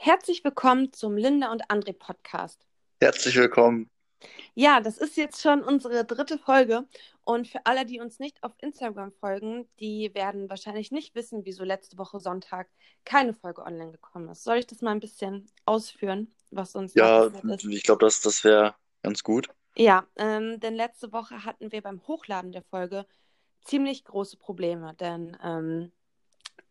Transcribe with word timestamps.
Herzlich 0.00 0.44
willkommen 0.44 0.92
zum 0.92 1.16
Linda 1.16 1.50
und 1.50 1.68
André 1.70 1.92
Podcast. 1.92 2.64
Herzlich 3.00 3.34
willkommen. 3.34 3.90
Ja, 4.54 4.80
das 4.80 4.96
ist 4.96 5.16
jetzt 5.16 5.42
schon 5.42 5.60
unsere 5.64 6.04
dritte 6.04 6.38
Folge. 6.38 6.86
Und 7.24 7.48
für 7.48 7.66
alle, 7.66 7.84
die 7.84 7.98
uns 7.98 8.20
nicht 8.20 8.40
auf 8.44 8.52
Instagram 8.58 9.10
folgen, 9.10 9.68
die 9.80 10.14
werden 10.14 10.48
wahrscheinlich 10.48 10.92
nicht 10.92 11.16
wissen, 11.16 11.44
wieso 11.44 11.64
letzte 11.64 11.98
Woche 11.98 12.20
Sonntag 12.20 12.68
keine 13.04 13.34
Folge 13.34 13.62
online 13.64 13.90
gekommen 13.90 14.28
ist. 14.28 14.44
Soll 14.44 14.58
ich 14.58 14.68
das 14.68 14.82
mal 14.82 14.92
ein 14.92 15.00
bisschen 15.00 15.50
ausführen, 15.64 16.32
was 16.52 16.76
uns 16.76 16.94
Ja, 16.94 17.24
ist? 17.24 17.64
ich 17.64 17.82
glaube, 17.82 18.06
das, 18.06 18.20
das 18.20 18.44
wäre 18.44 18.76
ganz 19.02 19.24
gut. 19.24 19.48
Ja, 19.76 20.06
ähm, 20.14 20.60
denn 20.60 20.76
letzte 20.76 21.10
Woche 21.12 21.44
hatten 21.44 21.72
wir 21.72 21.82
beim 21.82 22.06
Hochladen 22.06 22.52
der 22.52 22.62
Folge 22.62 23.04
ziemlich 23.64 24.04
große 24.04 24.36
Probleme, 24.36 24.94
denn 24.94 25.36
ähm, 25.42 25.90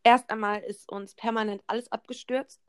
erst 0.03 0.29
einmal 0.29 0.61
ist 0.61 0.89
uns 0.89 1.13
permanent 1.13 1.61
alles 1.67 1.91
abgestürzt 1.91 2.61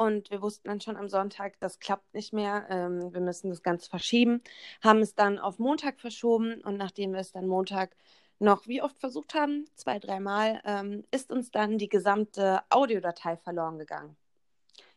und 0.00 0.30
wir 0.30 0.40
wussten 0.40 0.68
dann 0.68 0.80
schon 0.80 0.96
am 0.96 1.10
Sonntag, 1.10 1.60
das 1.60 1.78
klappt 1.78 2.14
nicht 2.14 2.32
mehr, 2.32 2.66
ähm, 2.70 3.12
wir 3.12 3.20
müssen 3.20 3.50
das 3.50 3.62
Ganze 3.62 3.90
verschieben, 3.90 4.42
haben 4.82 5.00
es 5.00 5.14
dann 5.14 5.38
auf 5.38 5.58
Montag 5.58 6.00
verschoben 6.00 6.62
und 6.62 6.78
nachdem 6.78 7.12
wir 7.12 7.20
es 7.20 7.32
dann 7.32 7.46
Montag 7.46 7.94
noch 8.38 8.66
wie 8.66 8.80
oft 8.80 8.98
versucht 8.98 9.34
haben, 9.34 9.66
zwei, 9.74 9.98
dreimal, 9.98 10.62
ähm, 10.64 11.04
ist 11.10 11.30
uns 11.30 11.50
dann 11.50 11.76
die 11.76 11.90
gesamte 11.90 12.62
Audiodatei 12.70 13.36
verloren 13.36 13.78
gegangen. 13.78 14.16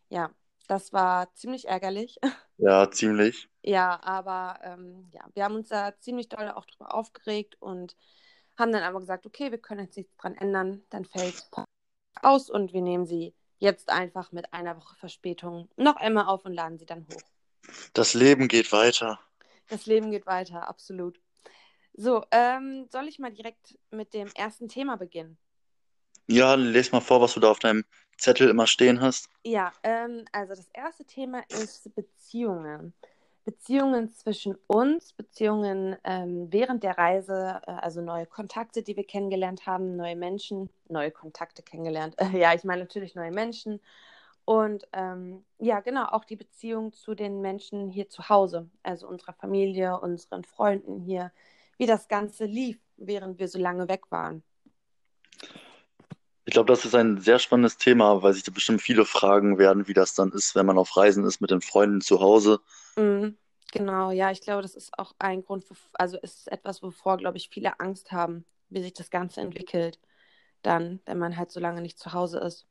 Ja, 0.07 0.31
das 0.69 0.93
war 0.93 1.33
ziemlich 1.35 1.67
ärgerlich. 1.67 2.17
Ja, 2.57 2.89
ziemlich. 2.89 3.49
Ja, 3.63 3.99
aber 4.03 4.59
ähm, 4.63 5.09
ja, 5.11 5.25
wir 5.33 5.43
haben 5.43 5.55
uns 5.55 5.67
da 5.67 5.99
ziemlich 5.99 6.29
doll 6.29 6.49
auch 6.49 6.65
drüber 6.65 6.93
aufgeregt 6.93 7.57
und 7.59 7.97
haben 8.57 8.71
dann 8.71 8.83
aber 8.83 8.99
gesagt, 8.99 9.25
okay, 9.25 9.51
wir 9.51 9.57
können 9.57 9.81
jetzt 9.81 9.97
nichts 9.97 10.15
dran 10.15 10.35
ändern, 10.35 10.83
dann 10.89 11.03
fällt 11.03 11.33
es 11.33 11.49
aus 12.21 12.49
und 12.49 12.71
wir 12.71 12.81
nehmen 12.81 13.05
sie 13.05 13.33
jetzt 13.63 13.89
einfach 13.89 14.31
mit 14.33 14.53
einer 14.53 14.75
Woche 14.75 14.95
Verspätung 14.97 15.69
noch 15.77 15.95
einmal 15.95 16.25
auf 16.25 16.45
und 16.45 16.53
laden 16.53 16.77
sie 16.77 16.85
dann 16.85 17.07
hoch. 17.07 17.21
Das 17.93 18.13
Leben 18.13 18.49
geht 18.49 18.71
weiter. 18.73 19.19
Das 19.69 19.85
Leben 19.85 20.11
geht 20.11 20.25
weiter, 20.25 20.67
absolut. 20.67 21.19
So, 21.93 22.25
ähm, 22.31 22.87
soll 22.91 23.07
ich 23.07 23.19
mal 23.19 23.31
direkt 23.31 23.79
mit 23.89 24.13
dem 24.13 24.27
ersten 24.35 24.67
Thema 24.67 24.97
beginnen? 24.97 25.37
Ja, 26.27 26.55
les 26.55 26.91
mal 26.91 26.99
vor, 26.99 27.21
was 27.21 27.33
du 27.35 27.39
da 27.39 27.51
auf 27.51 27.59
deinem 27.59 27.85
Zettel 28.17 28.49
immer 28.49 28.67
stehen 28.67 28.99
hast. 28.99 29.29
Ja, 29.45 29.71
ähm, 29.83 30.25
also 30.33 30.55
das 30.55 30.69
erste 30.73 31.05
Thema 31.05 31.43
ist 31.49 31.93
Beziehungen. 31.95 32.93
Beziehungen 33.45 34.11
zwischen 34.13 34.55
uns, 34.67 35.13
Beziehungen 35.13 35.97
ähm, 36.03 36.47
während 36.51 36.83
der 36.83 36.97
Reise, 36.97 37.61
äh, 37.67 37.71
also 37.71 38.01
neue 38.01 38.25
Kontakte, 38.25 38.83
die 38.83 38.95
wir 38.95 39.05
kennengelernt 39.05 39.65
haben, 39.65 39.95
neue 39.95 40.15
Menschen, 40.15 40.69
neue 40.87 41.11
Kontakte 41.11 41.61
kennengelernt. 41.61 42.15
Äh, 42.17 42.29
ja, 42.39 42.53
ich 42.53 42.63
meine 42.63 42.83
natürlich 42.83 43.15
neue 43.15 43.31
Menschen. 43.31 43.81
Und 44.45 44.87
ähm, 44.93 45.45
ja, 45.59 45.79
genau, 45.79 46.05
auch 46.05 46.25
die 46.25 46.35
Beziehung 46.35 46.93
zu 46.93 47.15
den 47.15 47.41
Menschen 47.41 47.89
hier 47.89 48.09
zu 48.09 48.27
Hause, 48.29 48.69
also 48.81 49.07
unserer 49.07 49.33
Familie, 49.33 49.99
unseren 49.99 50.43
Freunden 50.43 50.99
hier, 50.99 51.31
wie 51.77 51.85
das 51.85 52.07
Ganze 52.07 52.45
lief, 52.45 52.79
während 52.97 53.39
wir 53.39 53.47
so 53.47 53.59
lange 53.59 53.87
weg 53.87 54.11
waren. 54.11 54.43
Ich 56.53 56.55
glaube, 56.55 56.71
das 56.71 56.85
ist 56.85 56.93
ein 56.93 57.19
sehr 57.19 57.39
spannendes 57.39 57.77
Thema, 57.77 58.21
weil 58.21 58.33
sich 58.33 58.43
da 58.43 58.51
bestimmt 58.51 58.79
viele 58.79 59.05
fragen 59.05 59.57
werden, 59.57 59.87
wie 59.87 59.95
das 59.95 60.13
dann 60.13 60.31
ist, 60.31 60.53
wenn 60.53 60.67
man 60.67 60.77
auf 60.77 60.95
Reisen 60.95 61.25
ist 61.25 61.41
mit 61.41 61.49
den 61.49 61.61
Freunden 61.61 61.99
zu 61.99 62.19
Hause. 62.19 62.59
Mhm, 62.95 63.35
genau, 63.71 64.11
ja, 64.11 64.29
ich 64.29 64.39
glaube, 64.41 64.61
das 64.61 64.75
ist 64.75 64.91
auch 64.99 65.15
ein 65.17 65.43
Grund, 65.43 65.63
für, 65.63 65.73
also 65.93 66.19
es 66.21 66.35
ist 66.35 66.51
etwas, 66.51 66.83
wovor, 66.83 67.17
glaube 67.17 67.37
ich, 67.37 67.49
viele 67.49 67.79
Angst 67.79 68.11
haben, 68.11 68.45
wie 68.69 68.83
sich 68.83 68.93
das 68.93 69.09
Ganze 69.09 69.41
entwickelt, 69.41 69.97
dann, 70.61 70.99
wenn 71.07 71.17
man 71.17 71.37
halt 71.37 71.51
so 71.51 71.59
lange 71.59 71.81
nicht 71.81 71.97
zu 71.97 72.13
Hause 72.13 72.37
ist. 72.37 72.67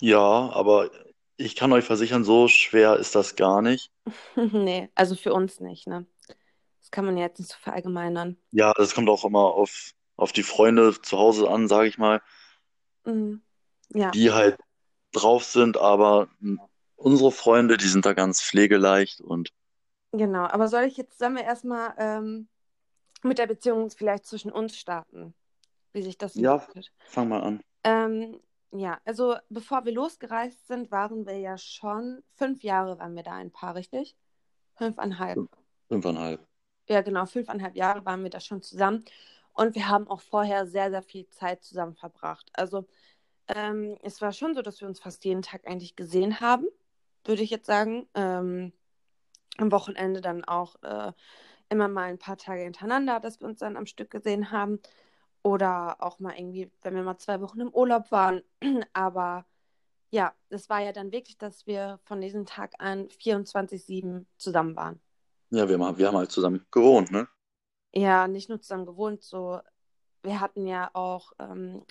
Ja, 0.00 0.18
aber 0.52 0.90
ich 1.38 1.56
kann 1.56 1.72
euch 1.72 1.86
versichern, 1.86 2.24
so 2.24 2.48
schwer 2.48 2.96
ist 2.98 3.14
das 3.14 3.34
gar 3.34 3.62
nicht. 3.62 3.90
Nee, 4.36 4.90
also 4.94 5.14
für 5.14 5.32
uns 5.32 5.58
nicht, 5.58 5.86
ne? 5.86 6.04
Das 6.82 6.90
kann 6.90 7.06
man 7.06 7.16
ja 7.16 7.24
jetzt 7.24 7.38
nicht 7.38 7.50
so 7.50 7.56
verallgemeinern. 7.62 8.36
Ja, 8.50 8.74
das 8.76 8.94
kommt 8.94 9.08
auch 9.08 9.24
immer 9.24 9.54
auf, 9.54 9.92
auf 10.18 10.32
die 10.32 10.42
Freunde 10.42 11.00
zu 11.00 11.16
Hause 11.18 11.48
an, 11.48 11.66
sage 11.66 11.88
ich 11.88 11.96
mal, 11.96 12.20
Mhm. 13.04 13.42
Ja, 13.90 14.10
die 14.10 14.30
halt 14.30 14.58
drauf 15.12 15.44
sind, 15.44 15.76
aber 15.76 16.28
unsere 16.96 17.30
Freunde, 17.30 17.76
die 17.76 17.88
sind 17.88 18.06
da 18.06 18.14
ganz 18.14 18.42
pflegeleicht 18.42 19.20
und 19.20 19.50
genau. 20.12 20.44
Aber 20.44 20.68
soll 20.68 20.84
ich 20.84 20.96
jetzt, 20.96 21.18
sollen 21.18 21.36
wir 21.36 21.44
erstmal 21.44 21.94
ähm, 21.98 22.48
mit 23.22 23.38
der 23.38 23.46
Beziehung 23.46 23.90
vielleicht 23.90 24.26
zwischen 24.26 24.50
uns 24.50 24.76
starten, 24.76 25.34
wie 25.92 26.02
sich 26.02 26.16
das 26.16 26.34
ja, 26.34 26.54
entwickelt? 26.54 26.92
fang 27.04 27.28
mal 27.28 27.42
an. 27.42 27.62
Ähm, 27.84 28.40
ja, 28.70 28.98
also 29.04 29.36
bevor 29.50 29.84
wir 29.84 29.92
losgereist 29.92 30.66
sind, 30.66 30.90
waren 30.90 31.26
wir 31.26 31.38
ja 31.38 31.58
schon, 31.58 32.22
fünf 32.36 32.62
Jahre 32.62 32.98
waren 32.98 33.14
wir 33.14 33.22
da 33.22 33.32
ein 33.32 33.50
Paar, 33.50 33.74
richtig? 33.74 34.16
Fünfeinhalb. 34.76 35.38
Fünfeinhalb. 35.88 36.40
Ja, 36.88 37.02
genau, 37.02 37.26
fünfeinhalb 37.26 37.76
Jahre 37.76 38.04
waren 38.04 38.22
wir 38.22 38.30
da 38.30 38.40
schon 38.40 38.62
zusammen. 38.62 39.04
Und 39.52 39.74
wir 39.74 39.88
haben 39.88 40.08
auch 40.08 40.20
vorher 40.20 40.66
sehr, 40.66 40.90
sehr 40.90 41.02
viel 41.02 41.28
Zeit 41.28 41.62
zusammen 41.62 41.94
verbracht. 41.94 42.50
Also 42.54 42.86
ähm, 43.48 43.96
es 44.02 44.20
war 44.20 44.32
schon 44.32 44.54
so, 44.54 44.62
dass 44.62 44.80
wir 44.80 44.88
uns 44.88 45.00
fast 45.00 45.24
jeden 45.24 45.42
Tag 45.42 45.66
eigentlich 45.66 45.96
gesehen 45.96 46.40
haben, 46.40 46.66
würde 47.24 47.42
ich 47.42 47.50
jetzt 47.50 47.66
sagen. 47.66 48.08
Ähm, 48.14 48.72
am 49.58 49.70
Wochenende 49.70 50.20
dann 50.20 50.44
auch 50.44 50.76
äh, 50.82 51.12
immer 51.68 51.88
mal 51.88 52.04
ein 52.04 52.18
paar 52.18 52.36
Tage 52.38 52.62
hintereinander, 52.62 53.20
dass 53.20 53.40
wir 53.40 53.48
uns 53.48 53.58
dann 53.58 53.76
am 53.76 53.86
Stück 53.86 54.10
gesehen 54.10 54.50
haben. 54.50 54.80
Oder 55.42 55.96
auch 56.00 56.20
mal 56.20 56.34
irgendwie, 56.38 56.70
wenn 56.82 56.94
wir 56.94 57.02
mal 57.02 57.18
zwei 57.18 57.40
Wochen 57.40 57.60
im 57.60 57.74
Urlaub 57.74 58.10
waren. 58.12 58.42
Aber 58.92 59.44
ja, 60.10 60.32
es 60.50 60.70
war 60.70 60.80
ja 60.80 60.92
dann 60.92 61.10
wirklich, 61.12 61.36
dass 61.36 61.66
wir 61.66 61.98
von 62.04 62.20
diesem 62.20 62.46
Tag 62.46 62.74
an 62.78 63.08
24-7 63.08 64.26
zusammen 64.38 64.76
waren. 64.76 65.00
Ja, 65.50 65.68
wir, 65.68 65.78
haben- 65.78 65.98
wir 65.98 66.06
haben 66.06 66.16
halt 66.16 66.30
zusammen 66.30 66.64
gewohnt, 66.70 67.10
ne? 67.10 67.28
Ja, 67.94 68.26
nicht 68.28 68.48
nur 68.48 68.60
zusammen 68.60 68.86
gewohnt, 68.86 69.22
so, 69.22 69.60
wir 70.22 70.40
hatten 70.40 70.66
ja 70.66 70.90
auch 70.94 71.32
ähm, 71.38 71.84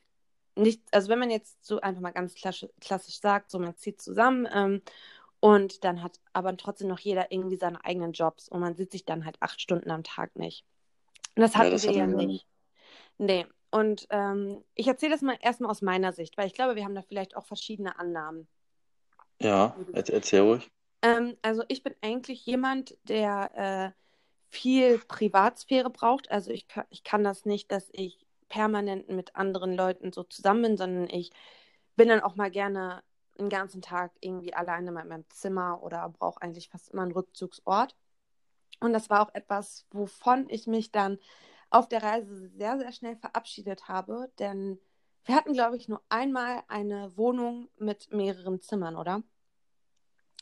nicht, 0.56 0.82
also 0.94 1.10
wenn 1.10 1.20
man 1.20 1.32
jetzt 1.32 1.66
so 1.66 1.82
einfach 1.82 2.02
mal 2.02 2.12
ganz 2.14 2.36
klassisch, 2.36 2.70
klassisch 2.82 3.20
sagt, 3.22 3.52
so 3.52 3.60
man 3.60 3.76
zieht 3.78 4.02
zusammen 4.02 4.48
ähm, 4.54 4.82
und 5.42 5.84
dann 5.84 6.04
hat 6.04 6.20
aber 6.34 6.56
trotzdem 6.58 6.88
noch 6.90 7.00
jeder 7.00 7.32
irgendwie 7.32 7.58
seine 7.58 7.84
eigenen 7.86 8.14
Jobs 8.14 8.50
und 8.50 8.62
man 8.62 8.76
sieht 8.76 8.92
sich 8.92 9.06
dann 9.06 9.26
halt 9.26 9.38
acht 9.42 9.62
Stunden 9.62 9.92
am 9.92 10.04
Tag 10.04 10.36
nicht. 10.38 10.66
Und 11.36 11.44
das 11.44 11.56
Ja, 11.56 11.60
hatten 11.60 11.72
das 11.72 11.84
wir 11.84 11.92
ja 11.94 12.08
wir 12.08 12.08
nicht. 12.08 12.48
Nee. 13.18 13.48
Und 13.72 14.08
ähm, 14.12 14.64
ich 14.76 14.88
erzähle 14.88 15.14
das 15.14 15.22
mal 15.22 15.38
erstmal 15.42 15.72
aus 15.72 15.82
meiner 15.82 16.14
Sicht, 16.14 16.38
weil 16.38 16.48
ich 16.48 16.54
glaube, 16.54 16.76
wir 16.76 16.84
haben 16.86 16.96
da 16.96 17.04
vielleicht 17.04 17.38
auch 17.38 17.46
verschiedene 17.46 18.00
Annahmen. 18.00 18.48
Ja, 19.42 19.76
er- 19.94 20.10
erzähl 20.10 20.40
ruhig. 20.42 20.70
Ähm, 21.02 21.38
also 21.42 21.64
ich 21.68 21.84
bin 21.84 21.96
eigentlich 22.02 22.46
jemand, 22.46 22.96
der 23.04 23.96
äh, 23.96 24.02
viel 24.52 25.00
Privatsphäre 25.00 25.90
braucht. 25.90 26.30
Also 26.30 26.52
ich, 26.52 26.68
ich 26.90 27.04
kann 27.04 27.24
das 27.24 27.46
nicht, 27.46 27.72
dass 27.72 27.90
ich 27.94 28.28
permanent 28.50 29.10
mit 29.10 29.36
anderen 29.36 29.74
Leuten 29.74 30.12
so 30.12 30.24
zusammen 30.24 30.62
bin, 30.62 30.78
sondern 30.78 31.10
ich 31.10 31.32
bin 31.96 32.10
dann 32.10 32.20
auch 32.20 32.36
mal 32.36 32.52
gerne 32.52 33.02
den 33.40 33.50
ganzen 33.50 33.82
Tag 33.82 34.12
irgendwie 34.20 34.54
alleine 34.54 34.90
in 34.90 34.94
meinem 34.94 35.26
Zimmer 35.30 35.82
oder 35.82 36.10
brauche 36.10 36.42
eigentlich 36.42 36.70
fast 36.70 36.90
immer 36.90 37.04
einen 37.04 37.14
Rückzugsort. 37.14 37.96
Und 38.82 38.92
das 38.94 39.10
war 39.10 39.22
auch 39.22 39.34
etwas, 39.34 39.86
wovon 39.92 40.50
ich 40.50 40.68
mich 40.68 40.92
dann 40.92 41.18
auf 41.70 41.88
der 41.88 42.04
Reise 42.04 42.50
sehr, 42.50 42.78
sehr 42.78 42.92
schnell 42.92 43.16
verabschiedet 43.16 43.88
habe, 43.88 44.30
denn 44.38 44.80
wir 45.24 45.36
hatten, 45.36 45.54
glaube 45.54 45.78
ich, 45.78 45.88
nur 45.88 46.02
einmal 46.10 46.64
eine 46.68 47.16
Wohnung 47.16 47.70
mit 47.78 48.12
mehreren 48.12 48.60
Zimmern, 48.60 48.98
oder? 48.98 49.24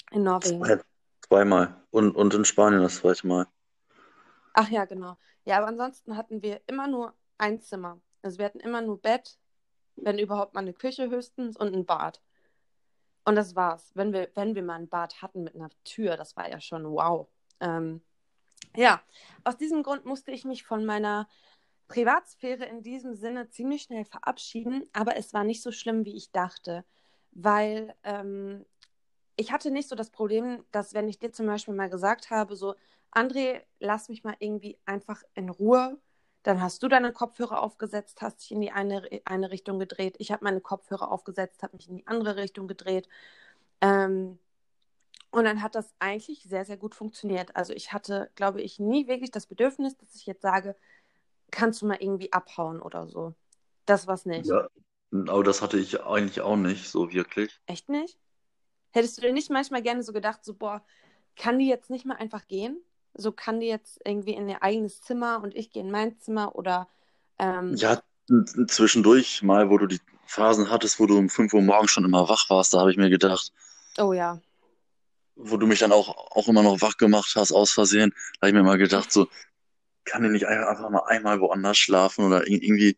In 0.09 0.23
Norwegen. 0.23 0.63
Zwei, 0.63 0.79
zweimal. 1.27 1.83
Und, 1.91 2.15
und 2.15 2.33
in 2.33 2.45
Spanien 2.45 2.81
das 2.81 2.95
zweite 2.95 3.27
Mal. 3.27 3.47
Ach 4.53 4.69
ja, 4.69 4.85
genau. 4.85 5.17
Ja, 5.45 5.57
aber 5.57 5.67
ansonsten 5.67 6.17
hatten 6.17 6.41
wir 6.41 6.61
immer 6.67 6.87
nur 6.87 7.13
ein 7.37 7.59
Zimmer. 7.59 7.99
Also 8.21 8.37
wir 8.37 8.45
hatten 8.45 8.59
immer 8.59 8.81
nur 8.81 9.01
Bett, 9.01 9.37
wenn 9.95 10.19
überhaupt 10.19 10.53
mal 10.53 10.61
eine 10.61 10.73
Küche 10.73 11.09
höchstens 11.09 11.57
und 11.57 11.73
ein 11.73 11.85
Bad. 11.85 12.21
Und 13.25 13.35
das 13.35 13.55
war's. 13.55 13.91
Wenn 13.95 14.13
wir, 14.13 14.29
wenn 14.35 14.55
wir 14.55 14.63
mal 14.63 14.75
ein 14.75 14.89
Bad 14.89 15.21
hatten 15.21 15.43
mit 15.43 15.55
einer 15.55 15.69
Tür, 15.83 16.17
das 16.17 16.35
war 16.35 16.49
ja 16.49 16.59
schon 16.59 16.85
wow. 16.85 17.27
Ähm, 17.59 18.01
ja, 18.75 19.01
aus 19.43 19.57
diesem 19.57 19.83
Grund 19.83 20.05
musste 20.05 20.31
ich 20.31 20.45
mich 20.45 20.63
von 20.63 20.85
meiner 20.85 21.27
Privatsphäre 21.87 22.65
in 22.65 22.81
diesem 22.83 23.15
Sinne 23.15 23.49
ziemlich 23.49 23.83
schnell 23.83 24.05
verabschieden, 24.05 24.87
aber 24.93 25.17
es 25.17 25.33
war 25.33 25.43
nicht 25.43 25.61
so 25.61 25.71
schlimm, 25.71 26.05
wie 26.05 26.15
ich 26.15 26.31
dachte, 26.31 26.85
weil 27.31 27.95
ähm, 28.03 28.65
ich 29.39 29.53
hatte 29.53 29.71
nicht 29.71 29.87
so 29.87 29.95
das 29.95 30.09
Problem, 30.09 30.65
dass 30.71 30.93
wenn 30.93 31.07
ich 31.07 31.17
dir 31.17 31.31
zum 31.31 31.45
Beispiel 31.45 31.73
mal 31.73 31.89
gesagt 31.89 32.29
habe, 32.29 32.57
so, 32.57 32.75
André, 33.11 33.61
lass 33.79 34.09
mich 34.09 34.25
mal 34.25 34.35
irgendwie 34.39 34.77
einfach 34.85 35.23
in 35.33 35.47
Ruhe, 35.49 35.97
dann 36.43 36.61
hast 36.61 36.83
du 36.83 36.89
deine 36.89 37.13
Kopfhörer 37.13 37.61
aufgesetzt, 37.61 38.21
hast 38.21 38.41
dich 38.41 38.51
in 38.51 38.59
die 38.59 38.71
eine, 38.71 39.07
eine 39.23 39.49
Richtung 39.49 39.79
gedreht, 39.79 40.17
ich 40.19 40.33
habe 40.33 40.43
meine 40.43 40.59
Kopfhörer 40.59 41.09
aufgesetzt, 41.09 41.63
habe 41.63 41.77
mich 41.77 41.87
in 41.87 41.95
die 41.95 42.07
andere 42.07 42.35
Richtung 42.35 42.67
gedreht. 42.67 43.07
Ähm, 43.79 44.39
und 45.31 45.45
dann 45.45 45.61
hat 45.61 45.75
das 45.75 45.93
eigentlich 45.99 46.43
sehr, 46.43 46.65
sehr 46.65 46.77
gut 46.77 46.93
funktioniert. 46.93 47.55
Also 47.55 47.71
ich 47.71 47.93
hatte, 47.93 48.29
glaube 48.35 48.61
ich, 48.61 48.77
nie 48.77 49.07
wirklich 49.07 49.31
das 49.31 49.45
Bedürfnis, 49.45 49.95
dass 49.95 50.15
ich 50.15 50.25
jetzt 50.25 50.41
sage, 50.41 50.75
kannst 51.49 51.81
du 51.81 51.85
mal 51.87 51.97
irgendwie 51.99 52.33
abhauen 52.33 52.81
oder 52.81 53.07
so. 53.07 53.35
Das 53.85 54.05
war's 54.05 54.25
nicht. 54.25 54.47
Ja, 54.47 54.67
aber 55.11 55.43
das 55.43 55.61
hatte 55.61 55.77
ich 55.77 56.01
eigentlich 56.03 56.41
auch 56.41 56.57
nicht, 56.57 56.89
so 56.89 57.13
wirklich. 57.13 57.57
Echt 57.67 57.87
nicht? 57.87 58.19
Hättest 58.91 59.17
du 59.17 59.21
dir 59.21 59.33
nicht 59.33 59.49
manchmal 59.49 59.81
gerne 59.81 60.03
so 60.03 60.13
gedacht, 60.13 60.43
so, 60.43 60.53
boah, 60.53 60.83
kann 61.35 61.59
die 61.59 61.67
jetzt 61.67 61.89
nicht 61.89 62.05
mal 62.05 62.15
einfach 62.17 62.47
gehen? 62.47 62.81
So 63.13 63.31
kann 63.31 63.59
die 63.59 63.67
jetzt 63.67 63.99
irgendwie 64.05 64.33
in 64.33 64.49
ihr 64.49 64.63
eigenes 64.63 65.01
Zimmer 65.01 65.41
und 65.43 65.55
ich 65.55 65.71
gehe 65.71 65.83
in 65.83 65.91
mein 65.91 66.17
Zimmer 66.19 66.55
oder 66.55 66.87
ähm, 67.39 67.75
Ja, 67.75 68.01
zwischendurch 68.67 69.41
mal, 69.43 69.69
wo 69.69 69.77
du 69.77 69.87
die 69.87 69.99
Phasen 70.27 70.69
hattest, 70.69 70.99
wo 70.99 71.05
du 71.07 71.17
um 71.17 71.29
5 71.29 71.53
Uhr 71.53 71.61
morgens 71.61 71.91
schon 71.91 72.05
immer 72.05 72.29
wach 72.29 72.49
warst, 72.49 72.73
da 72.73 72.79
habe 72.79 72.91
ich 72.91 72.97
mir 72.97 73.09
gedacht, 73.09 73.51
oh 73.97 74.13
ja. 74.13 74.39
wo 75.35 75.57
du 75.57 75.67
mich 75.67 75.79
dann 75.79 75.91
auch, 75.91 76.09
auch 76.35 76.47
immer 76.47 76.63
noch 76.63 76.81
wach 76.81 76.97
gemacht 76.97 77.33
hast, 77.35 77.51
aus 77.51 77.71
Versehen, 77.71 78.11
da 78.39 78.47
habe 78.47 78.49
ich 78.49 78.53
mir 78.53 78.63
mal 78.63 78.77
gedacht, 78.77 79.11
so, 79.11 79.27
kann 80.05 80.23
ich 80.25 80.31
nicht 80.31 80.47
einfach 80.47 80.89
mal 80.89 81.03
einmal 81.07 81.39
woanders 81.41 81.77
schlafen 81.77 82.25
oder 82.25 82.43
ir- 82.47 82.61
irgendwie, 82.63 82.97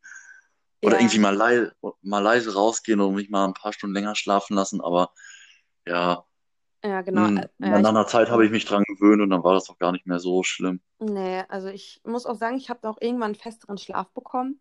oder 0.81 0.99
Ja, 0.99 1.01
irgendwie 1.01 1.19
mal, 1.19 1.35
lei 1.35 1.71
mal 2.01 2.19
leise 2.21 2.53
rausgehen 2.53 3.01
und 3.01 3.15
mich 3.15 3.29
mal 3.29 3.45
ein 3.47 3.53
paar 3.53 3.73
Stunden 3.73 3.95
länger 3.95 4.15
schlafen 4.15 4.55
lassen, 4.55 4.81
aber 4.81 5.11
ja, 5.87 6.25
ja, 6.83 7.01
genau. 7.01 7.27
mh, 7.33 7.35
Äh, 7.35 7.49
ja, 7.59 7.79
nach 7.79 7.89
einer 7.91 8.07
Zeit 8.07 8.29
habe 8.31 8.45
ich 8.45 8.51
mich 8.51 8.65
dran 8.65 8.83
gewöhnt 8.85 9.21
und 9.21 9.29
dann 9.31 9.43
war 9.43 9.53
das 9.55 9.69
auch 9.69 9.79
gar 9.79 9.91
nicht 9.93 10.07
mehr 10.07 10.19
so 10.19 10.43
schlimm. 10.43 10.81
nee, 10.99 11.43
also 11.49 11.67
ich 11.69 12.01
muss 12.05 12.25
auch 12.25 12.35
sagen, 12.35 12.57
ich 12.57 12.69
habe 12.69 12.89
auch 12.89 12.97
irgendwann 13.01 13.27
einen 13.31 13.35
festeren 13.35 13.77
Schlaf 13.77 14.09
bekommen. 14.11 14.59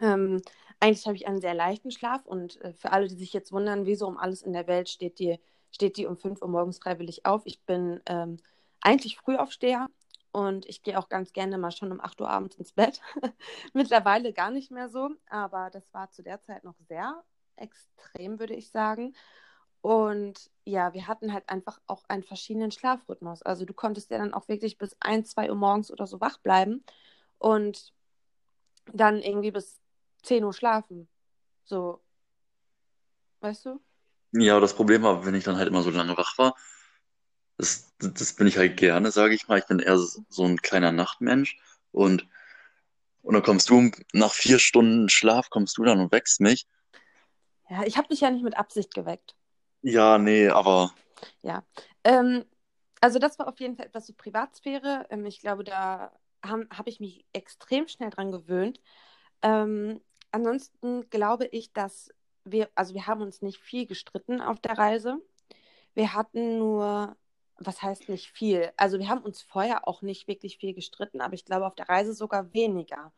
Ähm, 0.00 0.42
eigentlich 0.80 1.06
habe 1.06 1.16
ich 1.16 1.26
einen 1.28 1.40
sehr 1.40 1.54
leichten 1.54 1.90
Schlaf 1.92 2.26
und 2.26 2.60
äh, 2.62 2.74
für 2.74 2.92
alle, 2.92 3.08
die 3.08 3.16
sich 3.16 3.32
jetzt 3.32 3.52
wundern, 3.52 3.86
wieso 3.86 4.08
um 4.08 4.18
alles 4.18 4.42
in 4.42 4.52
der 4.52 4.66
Welt 4.66 4.88
steht 4.90 5.18
die, 5.20 5.40
steht 5.72 5.96
die 5.98 6.06
um 6.06 6.16
5 6.18 6.42
Uhr 6.42 6.48
morgens 6.48 6.78
freiwillig 6.78 7.26
auf. 7.26 7.42
Ich 7.46 7.62
bin 7.64 8.00
ähm, 8.06 8.38
eigentlich 8.82 9.18
Frühaufsteher 9.18 9.88
und 10.32 10.66
ich 10.66 10.82
gehe 10.82 10.98
auch 10.98 11.08
ganz 11.10 11.32
gerne 11.32 11.58
mal 11.58 11.72
schon 11.72 11.92
um 11.92 12.00
8 12.00 12.20
Uhr 12.20 12.30
abends 12.30 12.56
ins 12.56 12.72
Bett. 12.72 13.00
Mittlerweile 13.74 14.32
gar 14.32 14.50
nicht 14.50 14.70
mehr 14.72 14.88
so, 14.88 15.10
aber 15.28 15.70
das 15.70 15.92
war 15.94 16.10
zu 16.10 16.22
der 16.22 16.42
Zeit 16.42 16.64
noch 16.64 16.76
sehr 16.88 17.24
extrem, 17.56 18.40
würde 18.40 18.54
ich 18.54 18.70
sagen. 18.70 19.14
Und 19.84 20.50
ja, 20.64 20.94
wir 20.94 21.08
hatten 21.08 21.34
halt 21.34 21.46
einfach 21.50 21.78
auch 21.86 22.04
einen 22.08 22.22
verschiedenen 22.22 22.70
Schlafrhythmus. 22.70 23.42
Also 23.42 23.66
du 23.66 23.74
konntest 23.74 24.10
ja 24.10 24.16
dann 24.16 24.32
auch 24.32 24.48
wirklich 24.48 24.78
bis 24.78 24.96
1, 25.00 25.28
2 25.28 25.50
Uhr 25.50 25.56
morgens 25.56 25.90
oder 25.90 26.06
so 26.06 26.22
wach 26.22 26.38
bleiben 26.38 26.82
und 27.36 27.92
dann 28.94 29.20
irgendwie 29.20 29.50
bis 29.50 29.78
10 30.22 30.42
Uhr 30.42 30.54
schlafen. 30.54 31.06
So, 31.64 32.00
weißt 33.40 33.66
du? 33.66 33.80
Ja, 34.32 34.58
das 34.58 34.74
Problem 34.74 35.02
war, 35.02 35.26
wenn 35.26 35.34
ich 35.34 35.44
dann 35.44 35.58
halt 35.58 35.68
immer 35.68 35.82
so 35.82 35.90
lange 35.90 36.16
wach 36.16 36.38
war, 36.38 36.54
das, 37.58 37.92
das 37.98 38.32
bin 38.36 38.46
ich 38.46 38.56
halt 38.56 38.78
gerne, 38.78 39.10
sage 39.10 39.34
ich 39.34 39.48
mal. 39.48 39.58
Ich 39.58 39.66
bin 39.66 39.80
eher 39.80 39.98
so 39.98 40.44
ein 40.46 40.56
kleiner 40.62 40.92
Nachtmensch 40.92 41.58
und, 41.92 42.26
und 43.20 43.34
dann 43.34 43.42
kommst 43.42 43.68
du 43.68 43.90
nach 44.14 44.32
vier 44.32 44.58
Stunden 44.58 45.10
Schlaf, 45.10 45.50
kommst 45.50 45.76
du 45.76 45.84
dann 45.84 46.00
und 46.00 46.10
wächst 46.10 46.40
mich. 46.40 46.66
Ja, 47.68 47.82
ich 47.84 47.98
habe 47.98 48.08
dich 48.08 48.22
ja 48.22 48.30
nicht 48.30 48.44
mit 48.44 48.56
Absicht 48.56 48.94
geweckt. 48.94 49.36
Ja, 49.84 50.18
nee, 50.18 50.48
aber 50.48 50.92
Ja. 51.42 51.64
Ähm, 52.04 52.44
also 53.00 53.18
das 53.18 53.38
war 53.38 53.48
auf 53.48 53.60
jeden 53.60 53.76
Fall 53.76 53.86
etwas 53.86 54.06
so 54.06 54.14
Privatsphäre. 54.14 55.06
Ähm, 55.10 55.26
ich 55.26 55.40
glaube, 55.40 55.64
da 55.64 56.12
habe 56.44 56.66
hab 56.70 56.86
ich 56.88 57.00
mich 57.00 57.24
extrem 57.32 57.88
schnell 57.88 58.10
dran 58.10 58.32
gewöhnt. 58.32 58.80
Ähm, 59.42 60.00
ansonsten 60.32 61.10
glaube 61.10 61.46
ich, 61.46 61.72
dass 61.72 62.10
wir, 62.44 62.70
also 62.76 62.94
wir 62.94 63.06
haben 63.06 63.22
uns 63.22 63.42
nicht 63.42 63.60
viel 63.60 63.86
gestritten 63.86 64.40
auf 64.42 64.60
der 64.60 64.78
Reise. 64.78 65.18
Wir 65.94 66.14
hatten 66.14 66.58
nur, 66.58 67.16
was 67.58 67.82
heißt 67.82 68.08
nicht 68.08 68.30
viel? 68.32 68.72
Also 68.76 68.98
wir 69.00 69.08
haben 69.08 69.22
uns 69.22 69.42
vorher 69.42 69.88
auch 69.88 70.02
nicht 70.02 70.28
wirklich 70.28 70.58
viel 70.58 70.74
gestritten, 70.74 71.20
aber 71.22 71.34
ich 71.34 71.46
glaube 71.46 71.66
auf 71.66 71.76
der 71.76 71.88
Reise 71.90 72.14
sogar 72.14 72.52
weniger. 72.54 73.12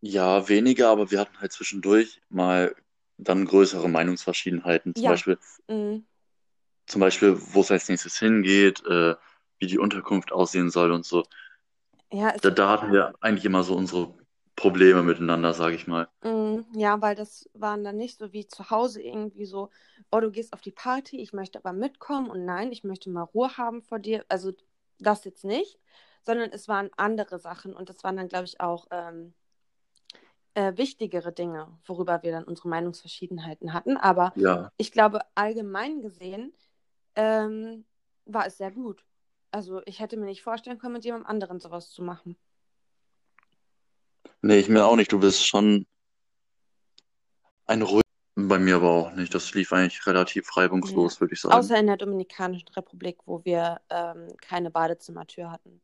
ja, 0.00 0.48
weniger, 0.48 0.90
aber 0.90 1.10
wir 1.10 1.20
hatten 1.20 1.40
halt 1.40 1.52
zwischendurch 1.52 2.20
mal 2.28 2.74
dann 3.18 3.44
größere 3.46 3.88
Meinungsverschiedenheiten. 3.88 4.94
Zum 4.94 5.02
Ja, 5.04 5.12
Beispiel, 5.12 5.38
zum 6.86 7.00
Beispiel, 7.00 7.36
wo 7.52 7.60
es 7.60 7.70
als 7.70 7.88
nächstes 7.88 8.18
hingeht, 8.18 8.84
äh, 8.86 9.14
wie 9.58 9.66
die 9.66 9.78
Unterkunft 9.78 10.32
aussehen 10.32 10.70
soll 10.70 10.92
und 10.92 11.04
so. 11.04 11.24
ja, 12.12 12.34
Da, 12.42 12.50
da 12.50 12.68
hatten 12.70 12.92
wir 12.92 13.12
eigentlich 13.20 13.44
immer 13.44 13.64
so 13.64 13.74
unsere 13.76 14.14
Probleme 14.56 15.02
miteinander, 15.02 15.52
sage 15.54 15.74
ich 15.74 15.86
mal. 15.88 16.08
Mm, 16.22 16.60
Ja, 16.74 17.00
weil 17.02 17.14
das 17.14 17.48
waren 17.54 17.84
dann 17.84 17.96
nicht 17.96 18.18
so 18.18 18.32
wie 18.32 18.46
zu 18.46 18.70
Hause 18.70 19.02
irgendwie 19.02 19.44
so, 19.46 19.70
oh, 20.10 20.20
du 20.20 20.30
gehst 20.30 20.52
auf 20.52 20.60
die 20.60 20.72
Party, 20.72 21.20
ich 21.20 21.32
möchte 21.32 21.58
aber 21.58 21.72
mitkommen 21.72 22.30
und 22.30 22.44
nein, 22.44 22.72
ich 22.72 22.84
möchte 22.84 23.10
mal 23.10 23.22
Ruhe 23.22 23.56
haben 23.58 23.82
vor 23.82 23.98
dir. 23.98 24.24
Also 24.28 24.52
das 24.98 25.24
jetzt 25.24 25.44
nicht, 25.44 25.78
sondern 26.24 26.50
es 26.50 26.68
waren 26.68 26.90
andere 26.96 27.38
Sachen 27.38 27.74
und 27.74 27.88
das 27.88 28.02
waren 28.04 28.16
dann, 28.16 28.28
glaube 28.28 28.44
ich, 28.46 28.60
auch 28.60 28.86
ähm, 28.90 29.34
äh, 30.54 30.76
wichtigere 30.76 31.32
Dinge, 31.32 31.68
worüber 31.84 32.22
wir 32.22 32.32
dann 32.32 32.44
unsere 32.44 32.68
Meinungsverschiedenheiten 32.68 33.72
hatten. 33.72 33.96
Aber 33.96 34.32
Ja. 34.36 34.72
ich 34.76 34.92
glaube, 34.92 35.20
allgemein 35.34 36.00
gesehen 36.00 36.52
ähm, 37.16 37.84
war 38.24 38.46
es 38.46 38.56
sehr 38.56 38.70
gut. 38.70 39.04
Also 39.50 39.82
ich 39.84 40.00
hätte 40.00 40.16
mir 40.16 40.26
nicht 40.26 40.42
vorstellen 40.42 40.78
können, 40.78 40.94
mit 40.94 41.04
jemandem 41.04 41.28
anderen 41.28 41.60
sowas 41.60 41.90
zu 41.90 42.02
machen. 42.02 42.36
Nee, 44.42 44.58
ich 44.58 44.68
mir 44.68 44.84
auch 44.84 44.96
nicht. 44.96 45.12
Du 45.12 45.20
bist 45.20 45.46
schon 45.46 45.86
ein 47.66 47.82
ruhig. 47.82 48.02
Bei 48.36 48.58
mir 48.58 48.76
aber 48.76 48.90
auch 48.90 49.12
nicht. 49.12 49.32
Das 49.32 49.54
lief 49.54 49.72
eigentlich 49.72 50.04
relativ 50.06 50.48
Ja. 50.56 50.62
reibungslos, 50.62 51.20
würde 51.20 51.34
ich 51.34 51.40
sagen. 51.40 51.54
Außer 51.54 51.78
in 51.78 51.86
der 51.86 51.96
Dominikanischen 51.96 52.66
Republik, 52.68 53.18
wo 53.26 53.44
wir 53.44 53.80
ähm, 53.90 54.26
keine 54.40 54.72
Badezimmertür 54.72 55.52
hatten. 55.52 55.80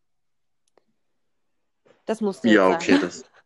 Das 2.07 2.21
musste 2.21 2.49
Ja, 2.49 2.67
sein. 2.67 2.75
okay, 2.75 2.99
das, 2.99 3.25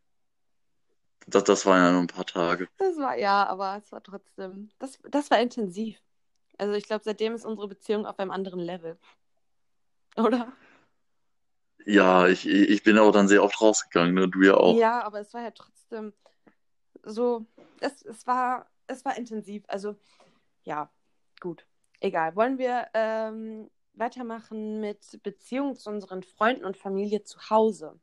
das, 1.27 1.45
das 1.45 1.67
waren 1.67 1.83
ja 1.83 1.93
nur 1.93 2.01
ein 2.01 2.07
paar 2.07 2.27
Tage. 2.27 2.69
Das 2.79 2.97
war 2.97 3.17
ja, 3.17 3.47
aber 3.47 3.77
es 3.79 3.91
war 3.93 4.03
trotzdem, 4.03 4.71
das, 4.79 4.99
das 5.09 5.31
war 5.31 5.41
intensiv. 5.41 6.01
Also 6.59 6.75
ich 6.75 6.85
glaube, 6.85 7.03
seitdem 7.05 7.35
ist 7.35 7.45
unsere 7.45 7.69
Beziehung 7.69 8.07
auf 8.07 8.19
einem 8.19 8.31
anderen 8.31 8.61
Level, 8.61 8.99
oder? 10.17 10.53
Ja, 11.87 12.29
ich, 12.29 12.49
ich 12.49 12.83
bin 12.83 12.99
auch 12.99 13.11
dann 13.11 13.29
sehr 13.29 13.43
oft 13.43 13.61
rausgegangen, 13.61 14.15
ne? 14.15 14.29
Du 14.29 14.43
ja 14.43 14.55
auch. 14.55 14.77
Ja, 14.77 15.03
aber 15.03 15.21
es 15.21 15.35
war 15.35 15.43
ja 15.43 15.51
trotzdem 15.51 16.15
so, 17.03 17.45
es, 17.81 18.03
es 18.03 18.27
war, 18.27 18.71
es 18.87 19.05
war 19.05 19.17
intensiv. 19.17 19.65
Also 19.69 19.97
ja, 20.63 20.91
gut, 21.41 21.67
egal. 22.01 22.37
Wollen 22.37 22.59
wir 22.59 22.87
ähm, 22.95 23.71
weitermachen 23.93 24.81
mit 24.81 25.23
Beziehungen 25.23 25.77
zu 25.77 25.91
unseren 25.91 26.23
Freunden 26.23 26.65
und 26.65 26.77
Familie 26.77 27.23
zu 27.25 27.51
Hause? 27.51 27.99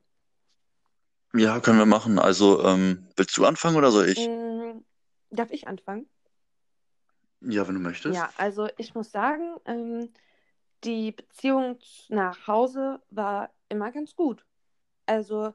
Ja, 1.33 1.59
können 1.59 1.79
wir 1.79 1.85
machen. 1.85 2.19
Also, 2.19 2.63
ähm, 2.63 3.07
willst 3.15 3.37
du 3.37 3.45
anfangen 3.45 3.77
oder 3.77 3.91
soll 3.91 4.09
ich? 4.09 4.27
Mm, 4.27 4.83
darf 5.29 5.51
ich 5.51 5.67
anfangen? 5.67 6.07
Ja, 7.41 7.67
wenn 7.67 7.75
du 7.75 7.81
möchtest. 7.81 8.15
Ja, 8.15 8.29
also 8.37 8.67
ich 8.77 8.93
muss 8.93 9.11
sagen, 9.11 9.55
ähm, 9.65 10.09
die 10.83 11.11
Beziehung 11.11 11.79
nach 12.09 12.47
Hause 12.47 13.01
war 13.09 13.49
immer 13.69 13.91
ganz 13.91 14.15
gut. 14.15 14.45
Also 15.05 15.53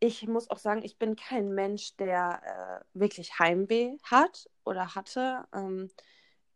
ich 0.00 0.26
muss 0.26 0.50
auch 0.50 0.58
sagen, 0.58 0.82
ich 0.82 0.98
bin 0.98 1.16
kein 1.16 1.52
Mensch, 1.54 1.96
der 1.96 2.84
äh, 2.94 2.98
wirklich 2.98 3.38
Heimweh 3.38 3.96
hat 4.04 4.48
oder 4.64 4.94
hatte. 4.94 5.44
Ähm, 5.52 5.90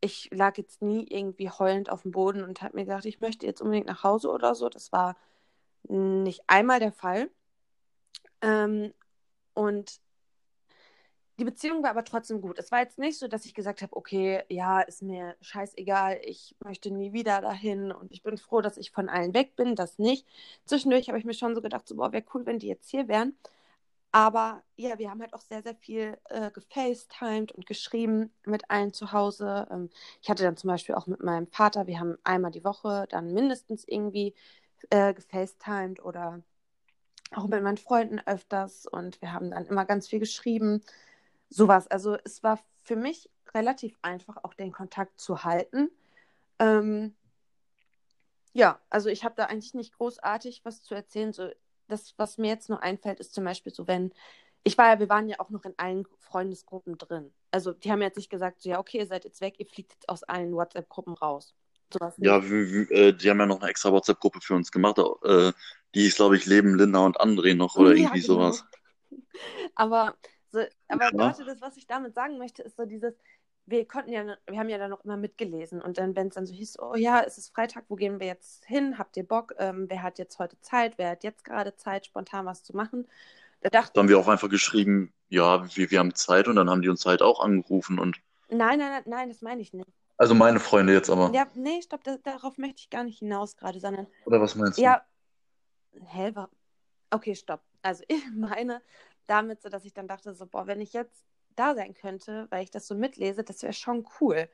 ich 0.00 0.28
lag 0.32 0.56
jetzt 0.58 0.82
nie 0.82 1.06
irgendwie 1.08 1.50
heulend 1.50 1.90
auf 1.90 2.02
dem 2.02 2.12
Boden 2.12 2.42
und 2.42 2.62
habe 2.62 2.76
mir 2.76 2.84
gedacht, 2.84 3.04
ich 3.04 3.20
möchte 3.20 3.46
jetzt 3.46 3.60
unbedingt 3.60 3.86
nach 3.86 4.02
Hause 4.04 4.30
oder 4.30 4.54
so. 4.54 4.68
Das 4.68 4.92
war 4.92 5.16
nicht 5.84 6.42
einmal 6.46 6.80
der 6.80 6.92
Fall. 6.92 7.30
Ähm, 8.42 8.92
und 9.54 10.00
die 11.38 11.44
Beziehung 11.44 11.82
war 11.82 11.90
aber 11.90 12.04
trotzdem 12.04 12.40
gut. 12.40 12.58
Es 12.58 12.70
war 12.70 12.80
jetzt 12.80 12.98
nicht 12.98 13.18
so, 13.18 13.26
dass 13.26 13.46
ich 13.46 13.54
gesagt 13.54 13.82
habe, 13.82 13.96
okay, 13.96 14.44
ja, 14.48 14.80
ist 14.80 15.02
mir 15.02 15.34
scheißegal, 15.40 16.20
ich 16.24 16.54
möchte 16.64 16.90
nie 16.90 17.12
wieder 17.12 17.40
dahin 17.40 17.90
und 17.90 18.12
ich 18.12 18.22
bin 18.22 18.36
froh, 18.38 18.60
dass 18.60 18.76
ich 18.76 18.90
von 18.92 19.08
allen 19.08 19.34
weg 19.34 19.56
bin, 19.56 19.74
das 19.74 19.98
nicht. 19.98 20.26
Zwischendurch 20.66 21.08
habe 21.08 21.18
ich 21.18 21.24
mir 21.24 21.34
schon 21.34 21.54
so 21.54 21.62
gedacht, 21.62 21.88
so, 21.88 21.96
boah, 21.96 22.12
wäre 22.12 22.24
cool, 22.34 22.46
wenn 22.46 22.58
die 22.58 22.68
jetzt 22.68 22.90
hier 22.90 23.08
wären. 23.08 23.36
Aber 24.12 24.62
ja, 24.76 24.98
wir 24.98 25.10
haben 25.10 25.20
halt 25.22 25.34
auch 25.34 25.40
sehr, 25.40 25.62
sehr 25.62 25.74
viel 25.76 26.18
äh, 26.30 26.50
gefacetimed 26.50 27.52
und 27.52 27.66
geschrieben 27.66 28.32
mit 28.44 28.70
allen 28.70 28.92
zu 28.92 29.12
Hause. 29.12 29.66
Ähm, 29.70 29.90
ich 30.22 30.30
hatte 30.30 30.44
dann 30.44 30.56
zum 30.56 30.68
Beispiel 30.68 30.94
auch 30.94 31.06
mit 31.06 31.22
meinem 31.22 31.46
Vater, 31.48 31.86
wir 31.86 31.98
haben 31.98 32.18
einmal 32.24 32.50
die 32.52 32.64
Woche 32.64 33.06
dann 33.10 33.32
mindestens 33.32 33.84
irgendwie 33.88 34.34
äh, 34.90 35.14
gefacetimed 35.14 36.04
oder 36.04 36.42
auch 37.36 37.46
mit 37.46 37.62
meinen 37.62 37.76
Freunden 37.76 38.20
öfters 38.20 38.86
und 38.86 39.20
wir 39.20 39.32
haben 39.32 39.50
dann 39.50 39.66
immer 39.66 39.84
ganz 39.84 40.08
viel 40.08 40.18
geschrieben. 40.18 40.82
Sowas. 41.48 41.86
Also 41.88 42.16
es 42.24 42.42
war 42.42 42.58
für 42.82 42.96
mich 42.96 43.30
relativ 43.54 43.98
einfach, 44.02 44.38
auch 44.42 44.54
den 44.54 44.72
Kontakt 44.72 45.20
zu 45.20 45.44
halten. 45.44 45.90
Ähm, 46.58 47.14
ja, 48.52 48.80
also 48.90 49.08
ich 49.08 49.24
habe 49.24 49.34
da 49.36 49.46
eigentlich 49.46 49.74
nicht 49.74 49.96
großartig 49.96 50.64
was 50.64 50.82
zu 50.82 50.94
erzählen. 50.94 51.32
So, 51.32 51.50
das, 51.88 52.14
was 52.18 52.38
mir 52.38 52.48
jetzt 52.48 52.68
nur 52.68 52.82
einfällt, 52.82 53.20
ist 53.20 53.34
zum 53.34 53.44
Beispiel 53.44 53.72
so, 53.72 53.86
wenn, 53.86 54.12
ich 54.64 54.78
war 54.78 54.88
ja, 54.88 54.98
wir 54.98 55.08
waren 55.08 55.28
ja 55.28 55.40
auch 55.40 55.50
noch 55.50 55.64
in 55.64 55.74
allen 55.78 56.06
Freundesgruppen 56.18 56.98
drin. 56.98 57.32
Also 57.50 57.72
die 57.72 57.90
haben 57.90 58.02
jetzt 58.02 58.16
nicht 58.16 58.30
gesagt, 58.30 58.62
so 58.62 58.70
ja, 58.70 58.78
okay, 58.78 58.98
ihr 58.98 59.06
seid 59.06 59.24
jetzt 59.24 59.40
weg, 59.40 59.56
ihr 59.58 59.66
fliegt 59.66 59.92
jetzt 59.92 60.08
aus 60.08 60.22
allen 60.22 60.52
WhatsApp-Gruppen 60.54 61.14
raus. 61.14 61.54
Sowas. 61.92 62.16
Ja, 62.18 62.44
wie, 62.44 62.72
wie, 62.88 62.94
äh, 62.94 63.12
die 63.12 63.30
haben 63.30 63.40
ja 63.40 63.46
noch 63.46 63.60
eine 63.60 63.70
extra 63.70 63.92
WhatsApp-Gruppe 63.92 64.40
für 64.40 64.54
uns 64.54 64.70
gemacht. 64.70 64.98
Äh, 64.98 65.52
die 65.94 66.02
hieß, 66.02 66.16
glaube 66.16 66.36
ich, 66.36 66.46
Leben, 66.46 66.76
Linda 66.76 67.00
und 67.00 67.20
André 67.20 67.54
noch 67.54 67.76
oder 67.76 67.90
Ja, 67.90 67.96
irgendwie 67.96 68.20
genau. 68.20 68.26
sowas. 68.26 68.64
Aber, 69.74 70.16
so, 70.50 70.60
aber 70.88 71.10
Ja. 71.12 71.18
warte, 71.18 71.44
das, 71.44 71.60
was 71.60 71.76
ich 71.76 71.86
damit 71.86 72.14
sagen 72.14 72.38
möchte, 72.38 72.62
ist 72.62 72.76
so 72.76 72.84
dieses, 72.84 73.14
wir 73.66 73.86
konnten 73.86 74.12
ja, 74.12 74.24
wir 74.46 74.58
haben 74.58 74.68
ja 74.68 74.78
dann 74.78 74.90
noch 74.90 75.04
immer 75.04 75.16
mitgelesen 75.16 75.80
und 75.80 75.98
dann, 75.98 76.16
wenn 76.16 76.28
es 76.28 76.34
dann 76.34 76.46
so 76.46 76.54
hieß, 76.54 76.78
oh 76.80 76.94
ja, 76.96 77.22
es 77.22 77.38
ist 77.38 77.54
Freitag, 77.54 77.84
wo 77.88 77.96
gehen 77.96 78.20
wir 78.20 78.26
jetzt 78.26 78.64
hin? 78.66 78.98
Habt 78.98 79.16
ihr 79.16 79.24
Bock? 79.26 79.54
Ähm, 79.58 79.86
wer 79.88 80.02
hat 80.02 80.18
jetzt 80.18 80.38
heute 80.38 80.60
Zeit? 80.60 80.98
Wer 80.98 81.10
hat 81.10 81.24
jetzt 81.24 81.44
gerade 81.44 81.76
Zeit, 81.76 82.06
spontan 82.06 82.46
was 82.46 82.62
zu 82.64 82.76
machen? 82.76 83.06
Da 83.60 83.70
dachte 83.70 83.92
Da 83.94 84.00
haben 84.00 84.08
wir 84.10 84.18
auch 84.18 84.28
einfach 84.28 84.50
geschrieben, 84.50 85.14
ja, 85.30 85.64
wir, 85.76 85.90
wir 85.90 85.98
haben 85.98 86.14
Zeit 86.14 86.46
und 86.46 86.56
dann 86.56 86.68
haben 86.68 86.82
die 86.82 86.90
uns 86.90 87.06
halt 87.06 87.22
auch 87.22 87.40
angerufen 87.40 87.98
und 87.98 88.20
nein, 88.48 88.78
nein, 88.78 88.90
nein, 88.92 89.02
nein, 89.06 89.28
das 89.28 89.42
meine 89.42 89.62
ich 89.62 89.72
nicht. 89.72 89.88
Also 90.16 90.34
meine 90.34 90.60
Freunde 90.60 90.92
jetzt 90.92 91.10
aber. 91.10 91.32
Ja, 91.34 91.46
nee, 91.54 91.82
stopp, 91.82 92.04
da, 92.04 92.16
darauf 92.18 92.58
möchte 92.58 92.80
ich 92.80 92.90
gar 92.90 93.04
nicht 93.04 93.18
hinaus 93.18 93.56
gerade, 93.56 93.80
sondern 93.80 94.06
Oder 94.26 94.40
was 94.40 94.54
meinst 94.54 94.78
du? 94.78 94.82
ja, 94.82 95.04
hä, 96.06 96.32
okay, 97.10 97.34
stopp. 97.34 97.62
Also 97.82 98.04
ich 98.08 98.22
meine 98.34 98.82
damit 99.26 99.62
so, 99.62 99.68
dass 99.68 99.84
ich 99.84 99.94
dann 99.94 100.08
dachte 100.08 100.34
so, 100.34 100.46
boah, 100.46 100.66
wenn 100.66 100.80
ich 100.80 100.92
jetzt 100.92 101.24
da 101.56 101.74
sein 101.74 101.94
könnte, 101.94 102.46
weil 102.50 102.64
ich 102.64 102.70
das 102.70 102.86
so 102.86 102.94
mitlese, 102.94 103.44
das 103.44 103.62
wäre 103.62 103.72
schon 103.72 104.06
cool. 104.20 104.48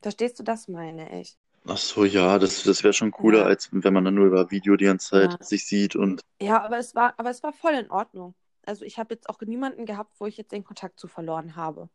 Verstehst 0.00 0.38
du, 0.38 0.42
das 0.42 0.68
meine 0.68 1.20
ich? 1.20 1.38
Ach 1.66 1.76
so, 1.76 2.04
ja, 2.04 2.38
das, 2.38 2.64
das 2.64 2.82
wäre 2.82 2.92
schon 2.92 3.12
cooler, 3.12 3.40
Ja. 3.40 3.44
als 3.44 3.68
wenn 3.72 3.92
man 3.94 4.04
dann 4.04 4.14
nur 4.14 4.26
über 4.26 4.50
Video 4.50 4.76
die 4.76 4.86
ganze 4.86 5.10
Zeit 5.10 5.30
Ja. 5.32 5.44
sich 5.44 5.66
sieht 5.66 5.94
und 5.94 6.20
Ja, 6.40 6.60
aber 6.62 6.78
es 6.78 6.94
war, 6.96 7.14
aber 7.18 7.30
es 7.30 7.42
war 7.44 7.52
voll 7.52 7.74
in 7.74 7.90
Ordnung. 7.90 8.34
Also 8.66 8.84
ich 8.84 8.98
habe 8.98 9.14
jetzt 9.14 9.28
auch 9.28 9.40
niemanden 9.40 9.86
gehabt, 9.86 10.18
wo 10.18 10.26
ich 10.26 10.36
jetzt 10.36 10.50
den 10.52 10.64
Kontakt 10.64 10.98
zu 10.98 11.06
verloren 11.06 11.54
habe 11.54 11.88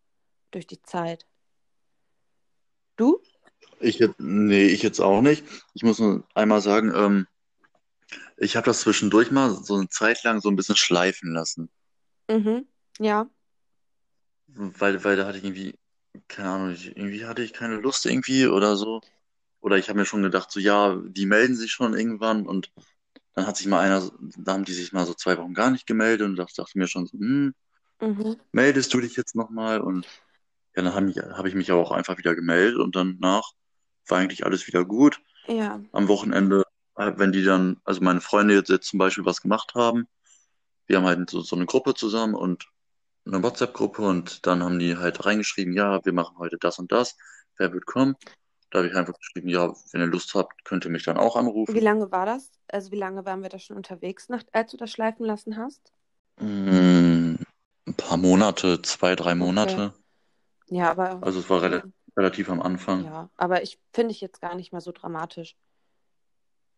durch 0.51 0.67
die 0.67 0.81
Zeit. 0.81 1.25
Du? 2.97 3.21
ich 3.79 3.99
jetzt, 3.99 4.19
nee, 4.19 4.67
ich 4.67 4.81
jetzt 4.83 4.99
auch 4.99 5.21
nicht. 5.21 5.45
Ich 5.73 5.83
muss 5.83 5.99
nur 5.99 6.23
einmal 6.33 6.61
sagen, 6.61 6.91
ähm, 6.95 7.27
ich 8.37 8.55
habe 8.55 8.65
das 8.65 8.81
zwischendurch 8.81 9.31
mal 9.31 9.51
so 9.51 9.75
eine 9.75 9.89
Zeit 9.89 10.23
lang 10.23 10.41
so 10.41 10.49
ein 10.49 10.55
bisschen 10.55 10.75
schleifen 10.75 11.33
lassen. 11.33 11.69
Mhm. 12.29 12.67
Ja. 12.99 13.29
Weil, 14.47 15.03
weil 15.03 15.15
da 15.15 15.25
hatte 15.27 15.37
ich 15.37 15.43
irgendwie, 15.43 15.75
keine 16.27 16.49
Ahnung, 16.49 16.71
ich, 16.71 16.87
irgendwie 16.87 17.25
hatte 17.25 17.43
ich 17.43 17.53
keine 17.53 17.75
Lust 17.75 18.05
irgendwie 18.05 18.47
oder 18.47 18.75
so. 18.75 19.01
Oder 19.59 19.77
ich 19.77 19.89
habe 19.89 19.99
mir 19.99 20.05
schon 20.05 20.23
gedacht, 20.23 20.51
so 20.51 20.59
ja, 20.59 20.95
die 21.03 21.25
melden 21.25 21.55
sich 21.55 21.71
schon 21.71 21.93
irgendwann 21.93 22.47
und 22.47 22.71
dann 23.33 23.45
hat 23.47 23.57
sich 23.57 23.67
mal 23.67 23.81
einer, 23.81 24.09
da 24.37 24.53
haben 24.53 24.65
die 24.65 24.73
sich 24.73 24.93
mal 24.93 25.05
so 25.05 25.13
zwei 25.13 25.37
Wochen 25.37 25.53
gar 25.53 25.71
nicht 25.71 25.85
gemeldet 25.87 26.25
und 26.25 26.35
dachte, 26.37 26.55
dachte 26.57 26.77
mir 26.77 26.87
schon 26.87 27.05
so, 27.07 27.17
hm, 27.17 27.53
Mhm. 27.99 28.35
meldest 28.51 28.93
du 28.93 29.01
dich 29.01 29.15
jetzt 29.15 29.35
nochmal? 29.35 29.81
Und 29.81 30.07
ja, 30.77 30.83
dann 30.83 30.93
habe 30.93 31.09
ich, 31.09 31.17
hab 31.17 31.45
ich 31.45 31.55
mich 31.55 31.71
aber 31.71 31.81
auch 31.81 31.91
einfach 31.91 32.19
wieder 32.19 32.35
gemeldet 32.35 32.77
und 32.77 32.95
danach 32.95 33.51
war 34.07 34.19
eigentlich 34.19 34.45
alles 34.45 34.67
wieder 34.67 34.85
gut. 34.85 35.19
Ja. 35.47 35.81
Am 35.91 36.07
Wochenende, 36.07 36.63
äh, 36.95 37.13
wenn 37.15 37.31
die 37.31 37.43
dann, 37.43 37.81
also 37.83 38.01
meine 38.01 38.21
Freunde 38.21 38.53
jetzt, 38.53 38.87
zum 38.87 38.99
Beispiel 38.99 39.25
was 39.25 39.41
gemacht 39.41 39.73
haben, 39.73 40.07
wir 40.85 40.97
haben 40.97 41.05
halt 41.05 41.29
so, 41.31 41.41
so 41.41 41.55
eine 41.55 41.65
Gruppe 41.65 41.95
zusammen 41.95 42.35
und 42.35 42.67
eine 43.25 43.41
WhatsApp-Gruppe 43.41 44.03
und 44.03 44.45
dann 44.45 44.63
haben 44.63 44.77
die 44.77 44.95
halt 44.95 45.25
reingeschrieben, 45.25 45.73
ja, 45.73 45.99
wir 46.05 46.13
machen 46.13 46.37
heute 46.37 46.57
das 46.59 46.77
und 46.77 46.91
das, 46.91 47.17
wer 47.57 47.73
wird 47.73 47.87
kommen? 47.87 48.15
Da 48.69 48.79
habe 48.79 48.87
ich 48.87 48.95
einfach 48.95 49.17
geschrieben, 49.17 49.49
ja, 49.49 49.73
wenn 49.91 50.01
ihr 50.01 50.07
Lust 50.07 50.35
habt, 50.35 50.63
könnt 50.63 50.85
ihr 50.85 50.91
mich 50.91 51.03
dann 51.03 51.17
auch 51.17 51.35
Wie 51.35 51.39
anrufen. 51.39 51.75
lange 51.81 52.11
war 52.11 52.27
das? 52.27 52.51
Also 52.67 52.91
wie 52.91 52.97
lange 52.97 53.25
waren 53.25 53.41
wir 53.41 53.49
da 53.49 53.57
schon 53.57 53.77
unterwegs, 53.77 54.29
nach, 54.29 54.43
als 54.51 54.71
du 54.71 54.77
das 54.77 54.91
schleifen 54.91 55.25
lassen 55.25 55.57
hast? 55.57 55.91
Mm, 56.39 57.35
ein 57.87 57.93
paar 57.95 58.17
Monate, 58.17 58.81
zwei, 58.83 59.15
drei 59.15 59.33
Okay. 59.33 59.91
Ja, 60.69 60.91
aber 60.91 61.19
Also 61.21 61.39
es 61.39 61.49
war 61.49 61.61
rela 61.61 61.83
relativ 62.15 62.49
am 62.49 62.61
Anfang. 62.61 63.03
ja, 63.03 63.29
aber 63.37 63.63
ich 63.63 63.79
finde 63.93 64.11
ich 64.11 64.21
jetzt 64.21 64.41
gar 64.41 64.55
nicht 64.55 64.73
mal 64.73 64.81
so 64.81 64.91
dramatisch. 64.91 65.55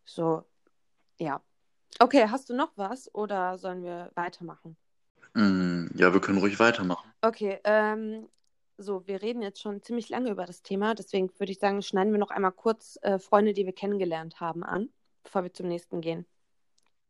So, 0.04 0.44
ja. 1.18 1.40
Okay, 1.98 2.26
hast 2.28 2.50
du 2.50 2.54
noch 2.54 2.72
was 2.76 3.12
oder 3.14 3.58
sollen 3.58 3.82
wir 3.82 4.10
weitermachen? 4.14 4.76
Mm, 5.34 5.86
ja, 5.94 6.12
wir 6.12 6.20
können 6.20 6.38
ruhig 6.38 6.58
weitermachen. 6.58 7.10
Okay, 7.22 7.58
ähm, 7.64 8.28
so, 8.78 9.06
wir 9.06 9.22
reden 9.22 9.42
jetzt 9.42 9.60
schon 9.60 9.82
ziemlich 9.82 10.08
lange 10.08 10.30
über 10.30 10.46
das 10.46 10.62
Thema, 10.62 10.94
deswegen 10.94 11.30
würde 11.38 11.52
ich 11.52 11.58
sagen, 11.58 11.82
schneiden 11.82 12.12
wir 12.12 12.18
noch 12.18 12.30
einmal 12.30 12.52
kurz 12.52 12.98
äh, 13.02 13.18
Freunde, 13.18 13.52
die 13.52 13.66
wir 13.66 13.72
kennengelernt 13.72 14.40
haben, 14.40 14.64
an, 14.64 14.88
bevor 15.22 15.42
wir 15.42 15.52
zum 15.52 15.68
nächsten 15.68 16.00
gehen. 16.00 16.26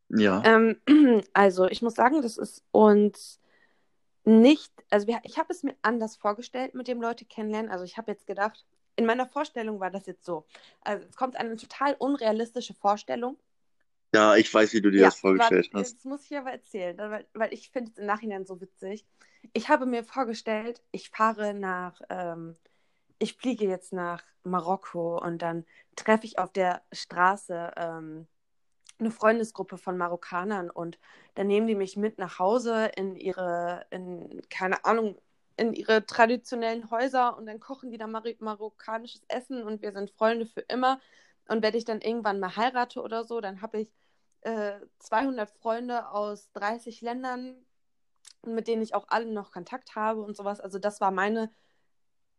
Ja, 0.09 0.43
Ähm, 0.45 0.77
also, 1.33 1.67
ich 1.67 1.81
muss 1.81 1.95
sagen, 1.95 2.21
das 2.21 2.37
ist 2.37 2.63
uns 2.71 3.40
nicht, 4.23 4.71
also 4.89 5.07
wir, 5.07 5.19
ich 5.23 5.37
habe 5.37 5.51
es 5.53 5.63
mir 5.63 5.75
anders 5.81 6.15
vorgestellt 6.15 6.73
mit 6.75 6.87
dem 6.87 7.01
Leute 7.01 7.25
kennenlernen. 7.25 7.71
Also 7.71 7.85
ich 7.85 7.97
habe 7.97 8.11
jetzt 8.11 8.27
gedacht, 8.27 8.65
in 8.95 9.05
meiner 9.05 9.27
Vorstellung 9.27 9.79
war 9.79 9.91
das 9.91 10.05
jetzt 10.05 10.25
so. 10.25 10.45
Also 10.81 11.07
es 11.09 11.15
kommt 11.15 11.35
eine 11.37 11.55
total 11.57 11.95
unrealistische 11.95 12.73
Vorstellung. 12.75 13.37
ja, 14.13 14.35
ich 14.35 14.53
weiß, 14.53 14.73
wie 14.73 14.81
du 14.81 14.91
dir 14.91 15.01
Ja, 15.01 15.07
das 15.07 15.15
vorgestellt 15.19 15.69
warte, 15.69 15.71
hast. 15.73 15.97
jetzt 15.97 16.05
muss 16.05 16.29
ich 16.29 16.37
aber 16.37 16.51
erzählen, 16.51 16.97
weil, 16.97 17.27
weil 17.33 17.53
ich 17.53 17.71
finde 17.71 17.91
es 17.91 17.97
im 17.97 18.05
Nachhinein 18.05 18.45
so 18.45 18.59
witzig. 18.61 19.05
Ich 19.53 19.69
habe 19.69 19.85
mir 19.85 20.03
vorgestellt, 20.03 20.81
ich 20.91 21.09
fahre 21.09 21.53
nach, 21.53 22.01
ähm, 22.09 22.57
ich 23.19 23.35
fliege 23.37 23.65
jetzt 23.67 23.93
nach 23.93 24.23
Marokko 24.43 25.19
und 25.23 25.41
dann 25.41 25.65
treffe 25.95 26.25
ich 26.25 26.39
auf 26.39 26.51
der 26.53 26.83
Straße 26.93 27.73
ähm, 27.77 28.27
eine 29.01 29.11
Freundesgruppe 29.11 29.77
von 29.77 29.97
Marokkanern 29.97 30.69
und 30.69 30.99
dann 31.35 31.47
nehmen 31.47 31.67
die 31.67 31.75
mich 31.75 31.97
mit 31.97 32.17
nach 32.19 32.39
Hause 32.39 32.91
in 32.95 33.15
ihre, 33.15 33.85
in, 33.89 34.41
keine 34.49 34.85
Ahnung, 34.85 35.17
in 35.57 35.73
ihre 35.73 36.05
traditionellen 36.05 36.89
Häuser 36.89 37.37
und 37.37 37.45
dann 37.45 37.59
kochen 37.59 37.91
die 37.91 37.97
da 37.97 38.07
Mari 38.07 38.37
marokkanisches 38.39 39.23
Essen 39.27 39.63
und 39.63 39.81
wir 39.81 39.91
sind 39.91 40.11
Freunde 40.11 40.45
für 40.45 40.61
immer. 40.61 40.99
Und 41.47 41.63
wenn 41.63 41.75
ich 41.75 41.85
dann 41.85 42.01
irgendwann 42.01 42.39
mal 42.39 42.55
heirate 42.55 43.01
oder 43.01 43.25
so, 43.25 43.41
dann 43.41 43.61
habe 43.61 43.81
ich 43.81 43.91
äh, 44.41 44.79
200 44.99 45.49
Freunde 45.51 46.09
aus 46.09 46.51
30 46.53 47.01
Ländern, 47.01 47.55
mit 48.45 48.67
denen 48.67 48.81
ich 48.81 48.95
auch 48.95 49.05
alle 49.09 49.25
noch 49.27 49.51
Kontakt 49.51 49.95
habe 49.95 50.21
und 50.21 50.37
sowas. 50.37 50.59
Also 50.61 50.79
das 50.79 51.01
war 51.01 51.11
meine 51.11 51.51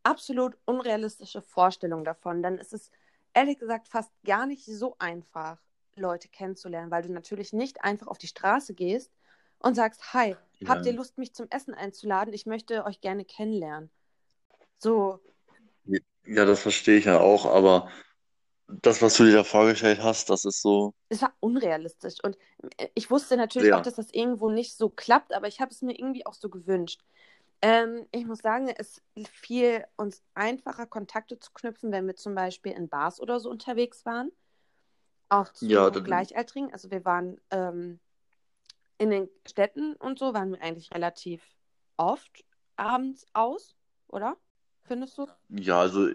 absolut 0.02 0.56
unrealistische 0.64 1.42
Vorstellung 1.42 2.04
davon. 2.04 2.42
Dann 2.42 2.58
ist 2.58 2.72
es 2.72 2.90
ehrlich 3.34 3.58
gesagt 3.58 3.88
fast 3.88 4.12
gar 4.24 4.46
nicht 4.46 4.64
so 4.64 4.96
einfach, 4.98 5.58
Leute 5.96 6.28
kennenzulernen, 6.28 6.90
weil 6.90 7.02
du 7.02 7.12
natürlich 7.12 7.52
nicht 7.52 7.84
einfach 7.84 8.06
auf 8.06 8.18
die 8.18 8.26
Straße 8.26 8.74
gehst 8.74 9.12
und 9.58 9.74
sagst, 9.74 10.14
hi, 10.14 10.36
habt 10.66 10.86
ihr 10.86 10.92
Ja. 10.92 10.98
Lust, 10.98 11.18
mich 11.18 11.34
zum 11.34 11.48
Essen 11.50 11.74
einzuladen? 11.74 12.34
Ich 12.34 12.46
möchte 12.46 12.84
euch 12.84 13.00
gerne 13.00 13.24
kennenlernen. 13.24 13.90
So, 14.78 15.20
Ja, 16.24 16.44
das 16.44 16.60
verstehe 16.62 16.98
ich 16.98 17.04
ja 17.06 17.20
auch, 17.20 17.46
aber 17.46 17.90
das, 18.68 19.02
was 19.02 19.16
du 19.16 19.24
dir 19.24 19.34
da 19.34 19.44
vorgestellt 19.44 20.02
hast, 20.02 20.30
das 20.30 20.44
ist 20.44 20.62
so, 20.62 20.94
es 21.08 21.20
war 21.22 21.34
unrealistisch. 21.40 22.16
Und 22.22 22.38
ich 22.94 23.10
wusste 23.10 23.36
natürlich 23.36 23.72
auch, 23.72 23.78
ja, 23.78 23.82
dass 23.82 23.94
das 23.96 24.10
irgendwo 24.12 24.50
nicht 24.50 24.76
so 24.76 24.88
klappt, 24.88 25.32
aber 25.34 25.46
ich 25.46 25.60
habe 25.60 25.70
es 25.70 25.82
mir 25.82 25.98
irgendwie 25.98 26.24
auch 26.26 26.34
so 26.34 26.48
gewünscht. 26.48 27.02
Ähm, 27.60 28.06
ich 28.12 28.26
muss 28.26 28.38
sagen, 28.40 28.68
es 28.68 29.02
fiel 29.30 29.84
uns 29.96 30.22
einfacher, 30.34 30.86
Kontakte 30.86 31.38
zu 31.38 31.52
knüpfen, 31.52 31.92
wenn 31.92 32.06
wir 32.06 32.16
zum 32.16 32.34
Beispiel 32.34 32.72
in 32.72 32.88
Bars 32.88 33.20
oder 33.20 33.40
so 33.40 33.50
unterwegs 33.50 34.06
waren. 34.06 34.32
Auch 35.32 35.46
ja, 35.60 35.86
zu 35.86 35.92
dann, 35.92 36.04
Gleichaltrigen. 36.04 36.72
Also 36.72 36.90
wir 36.90 37.04
waren 37.04 37.40
ähm, 37.50 37.98
in 38.98 39.10
den 39.10 39.28
Städten 39.46 39.94
und 39.94 40.18
so, 40.18 40.34
waren 40.34 40.52
wir 40.52 40.62
eigentlich 40.62 40.92
relativ 40.92 41.42
oft 41.96 42.44
abends 42.76 43.26
aus, 43.32 43.74
oder? 44.08 44.36
Findest 44.84 45.16
du? 45.16 45.26
ja, 45.48 45.80
also 45.80 46.10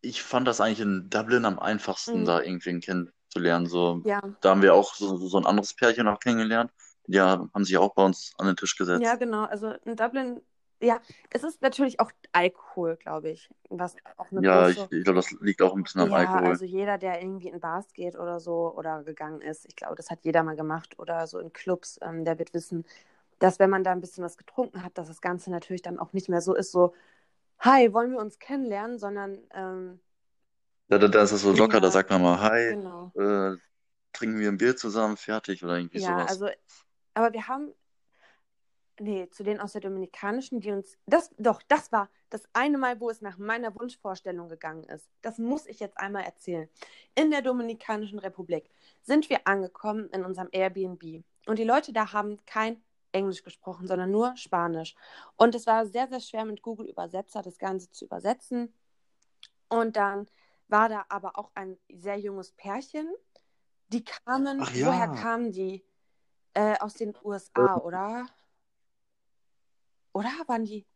ich 0.00 0.22
fand 0.22 0.46
das 0.46 0.60
eigentlich 0.60 0.80
in 0.80 1.10
Dublin 1.10 1.44
am 1.44 1.58
einfachsten, 1.58 2.20
Mhm. 2.20 2.24
da 2.26 2.40
irgendwen 2.40 2.80
kennenzulernen. 2.80 3.66
So, 3.66 4.02
Ja. 4.04 4.20
da 4.40 4.50
haben 4.50 4.62
wir 4.62 4.74
auch 4.74 4.94
so, 4.94 5.16
so 5.16 5.38
ein 5.38 5.46
anderes 5.46 5.74
Pärchen 5.74 6.06
auch 6.06 6.20
kennengelernt. 6.20 6.70
Die 7.08 7.20
haben 7.20 7.64
sich 7.64 7.76
auch 7.78 7.94
bei 7.94 8.04
uns 8.04 8.32
an 8.38 8.46
den 8.46 8.56
Tisch 8.56 8.74
Ja, 8.78 8.84
gesetzt. 8.84 9.18
genau. 9.18 9.44
Also 9.44 9.70
in 9.84 9.96
Dublin, 9.96 10.40
ja, 10.80 11.00
es 11.30 11.42
ist 11.44 11.62
natürlich 11.62 12.00
auch 12.00 12.12
Alkohol, 12.32 12.96
glaube 12.96 13.30
ich, 13.30 13.50
was 13.70 13.96
auch 14.16 14.30
eine 14.30 14.42
Ja, 14.42 14.68
ich, 14.68 14.78
große. 14.78 14.90
ich 14.90 15.02
glaube, 15.04 15.16
das 15.16 15.30
liegt 15.40 15.62
auch 15.62 15.74
ein 15.74 15.82
bisschen 15.82 16.00
am 16.00 16.12
Ja, 16.12 16.12
Alkohol. 16.12 16.42
also 16.42 16.64
jeder, 16.64 16.98
der 16.98 17.20
irgendwie 17.22 17.48
in 17.48 17.60
Bars 17.60 17.92
geht 17.94 18.16
oder 18.16 18.38
so 18.38 18.72
oder 18.76 19.02
gegangen 19.02 19.40
ist, 19.40 19.64
ich 19.66 19.76
glaube, 19.76 19.94
das 19.96 20.10
hat 20.10 20.24
jeder 20.24 20.42
mal 20.42 20.54
gemacht 20.56 20.98
oder 20.98 21.26
so 21.26 21.38
in 21.38 21.52
Clubs, 21.54 21.98
ähm, 22.02 22.24
der 22.24 22.38
wird 22.38 22.52
wissen, 22.52 22.84
dass 23.40 23.58
wenn 23.60 23.70
man 23.70 23.84
da 23.84 23.92
ein 23.92 24.00
bisschen 24.00 24.24
was 24.24 24.38
getrunken 24.38 24.82
hat, 24.84 24.98
dass 24.98 25.08
das 25.08 25.20
Ganze 25.22 25.50
natürlich 25.50 25.82
dann 25.82 25.98
auch 26.00 26.12
nicht 26.14 26.28
mehr 26.30 26.40
so 26.42 26.54
ist, 26.54 26.72
so, 26.72 26.94
hi, 27.60 27.92
wollen 27.94 28.12
wir 28.12 28.20
uns 28.20 28.38
kennenlernen, 28.40 28.98
sondern 28.98 29.38
ähm, 29.54 30.00
Da, 30.88 30.98
da, 30.98 31.06
da 31.08 31.22
ist 31.22 31.32
es 31.32 31.42
so 31.42 31.52
locker, 31.52 31.80
da 31.80 31.90
ja, 31.90 31.92
sagt 31.92 32.10
man 32.10 32.22
mal, 32.22 32.40
hi, 32.40 32.74
genau. 32.74 33.12
äh, 33.14 33.56
trinken 34.12 34.40
wir 34.40 34.48
ein 34.50 34.58
Bier 34.58 34.76
zusammen, 34.76 35.16
fertig 35.18 35.64
oder 35.64 35.78
irgendwie 35.78 35.98
Ja, 35.98 36.00
sowas. 36.00 36.26
also, 36.26 36.48
aber 37.14 37.32
wir 37.32 37.48
haben, 37.48 37.72
nee, 39.00 39.28
zu 39.30 39.42
denen 39.42 39.60
aus 39.60 39.72
der 39.72 39.80
Dominikanischen, 39.80 40.60
die 40.60 40.72
uns, 40.72 40.96
das, 41.06 41.30
doch, 41.38 41.62
das 41.68 41.92
war 41.92 42.08
das 42.30 42.42
eine 42.52 42.78
Mal, 42.78 43.00
wo 43.00 43.10
es 43.10 43.20
nach 43.20 43.38
meiner 43.38 43.74
Wunschvorstellung 43.74 44.48
gegangen 44.48 44.84
ist. 44.84 45.08
Das 45.22 45.38
muss 45.38 45.66
ich 45.66 45.80
jetzt 45.80 45.98
einmal 45.98 46.24
erzählen. 46.24 46.68
In 47.14 47.30
der 47.30 47.42
Dominikanischen 47.42 48.18
Republik 48.18 48.70
sind 49.02 49.30
wir 49.30 49.46
angekommen 49.46 50.08
in 50.10 50.24
unserem 50.24 50.48
Airbnb. 50.52 51.24
Und 51.46 51.58
die 51.58 51.64
Leute 51.64 51.92
da 51.92 52.12
haben 52.12 52.38
kein 52.46 52.82
Englisch 53.12 53.42
gesprochen, 53.42 53.86
sondern 53.86 54.10
nur 54.10 54.36
Spanisch. 54.36 54.94
Und 55.36 55.54
es 55.54 55.66
war 55.66 55.86
sehr, 55.86 56.08
sehr 56.08 56.20
schwer 56.20 56.44
mit 56.44 56.62
Google 56.62 56.88
Übersetzer 56.88 57.42
das 57.42 57.58
Ganze 57.58 57.90
zu 57.90 58.04
übersetzen. 58.04 58.74
Und 59.68 59.96
dann 59.96 60.26
war 60.68 60.88
da 60.88 61.06
aber 61.08 61.38
auch 61.38 61.50
ein 61.54 61.78
sehr 61.88 62.18
junges 62.18 62.52
Pärchen. 62.52 63.08
Die 63.88 64.04
kamen, 64.04 64.58
Ach 64.60 64.72
woher 64.72 65.06
ja, 65.06 65.14
kamen 65.14 65.52
die? 65.52 65.84
Äh, 66.54 66.78
aus 66.78 66.94
den 66.94 67.14
äh, 67.14 67.18
USA, 67.24 67.76
oder? 67.76 68.26
Oder 70.16 70.30
waren 70.46 70.64
die? 70.64 70.86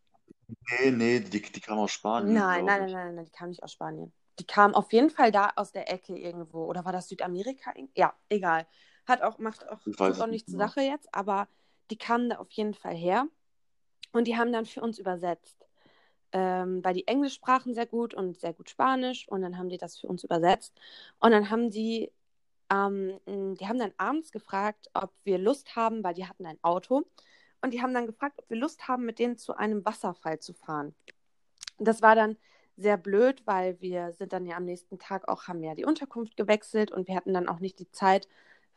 Nee, 0.49 0.91
nee, 0.93 1.21
die, 1.21 1.43
die 1.43 1.61
kam 1.61 1.79
aus 1.79 1.93
Spanien, 1.93 2.33
Nein, 2.33 2.65
nein, 2.65 2.81
nein, 2.81 2.93
nein, 2.93 3.15
nein, 3.17 3.25
die 3.27 3.31
kam 3.31 3.51
nicht 3.51 3.63
aus 3.63 3.73
Spanien. 3.73 4.11
Die 4.39 4.47
kam 4.47 4.75
auf 4.75 4.91
jeden 4.95 5.11
Fall 5.11 5.31
da 5.31 5.53
aus 5.57 5.73
der 5.73 5.93
Ecke 5.93 6.17
irgendwo. 6.17 6.65
Oder 6.65 6.87
war 6.87 6.93
das 6.93 7.09
Südamerika? 7.09 7.75
Ja, 7.95 8.15
egal. 8.31 8.67
Hat 9.07 9.21
auch, 9.21 9.39
macht 9.39 9.69
auch, 9.69 9.79
auch 9.99 10.27
nicht 10.27 10.49
zur 10.49 10.59
genau. 10.59 10.69
Sache 10.69 10.81
jetzt, 10.81 11.15
aber 11.15 11.49
die 11.91 11.99
kamen 11.99 12.31
da 12.31 12.39
auf 12.39 12.51
jeden 12.53 12.73
Fall 12.73 12.95
her. 12.95 13.27
Und 14.13 14.27
die 14.27 14.39
haben 14.39 14.53
dann 14.53 14.65
für 14.65 14.81
uns 14.81 14.99
übersetzt. 14.99 15.67
Ähm, 16.33 16.83
weil 16.83 16.95
die 16.95 17.07
Englisch 17.07 17.35
sprachen 17.35 17.75
sehr 17.75 17.87
gut 17.87 18.15
und 18.15 18.41
sehr 18.41 18.55
gut 18.55 18.71
Spanisch. 18.71 19.29
Und 19.29 19.43
dann 19.43 19.59
haben 19.59 19.69
die 19.69 19.79
das 19.79 19.99
für 19.99 20.07
uns 20.07 20.25
übersetzt. 20.25 20.73
Und 21.19 21.33
dann 21.33 21.51
haben 21.51 21.69
die, 21.69 22.11
ähm, 22.71 23.21
die 23.27 23.69
haben 23.69 23.79
dann 23.79 23.93
abends 23.99 24.33
gefragt, 24.33 24.89
ob 24.95 25.13
wir 25.25 25.37
Lust 25.37 25.77
haben, 25.77 26.03
weil 26.03 26.15
die 26.15 26.27
hatten 26.27 26.47
ein 26.47 26.59
Auto. 26.63 27.05
Und 27.63 27.73
die 27.73 27.83
haben 27.83 27.95
dann 27.95 28.07
gefragt, 28.07 28.39
ob 28.39 28.49
wir 28.51 28.57
Lust 28.57 28.89
haben, 28.89 29.05
mit 29.05 29.19
denen 29.19 29.37
zu 29.37 29.55
einem 29.55 29.85
Wasserfall 29.85 30.39
zu 30.41 30.55
fahren. 30.55 30.95
Das 31.79 32.03
war 32.03 32.15
dann 32.15 32.37
sehr 32.77 32.97
blöd, 32.97 33.43
weil 33.47 33.81
wir 33.81 34.13
sind 34.13 34.33
dann 34.33 34.47
ja 34.47 34.57
am 34.57 34.65
nächsten 34.65 34.99
Tag 34.99 35.29
auch, 35.29 35.49
haben 35.49 35.63
ja 35.63 35.75
die 35.75 35.85
Unterkunft 35.85 36.37
gewechselt 36.37 36.91
und 36.91 37.09
wir 37.09 37.15
hatten 37.15 37.35
dann 37.35 37.49
auch 37.49 37.61
nicht 37.61 37.79
die 37.79 37.91
Zeit, 37.91 38.29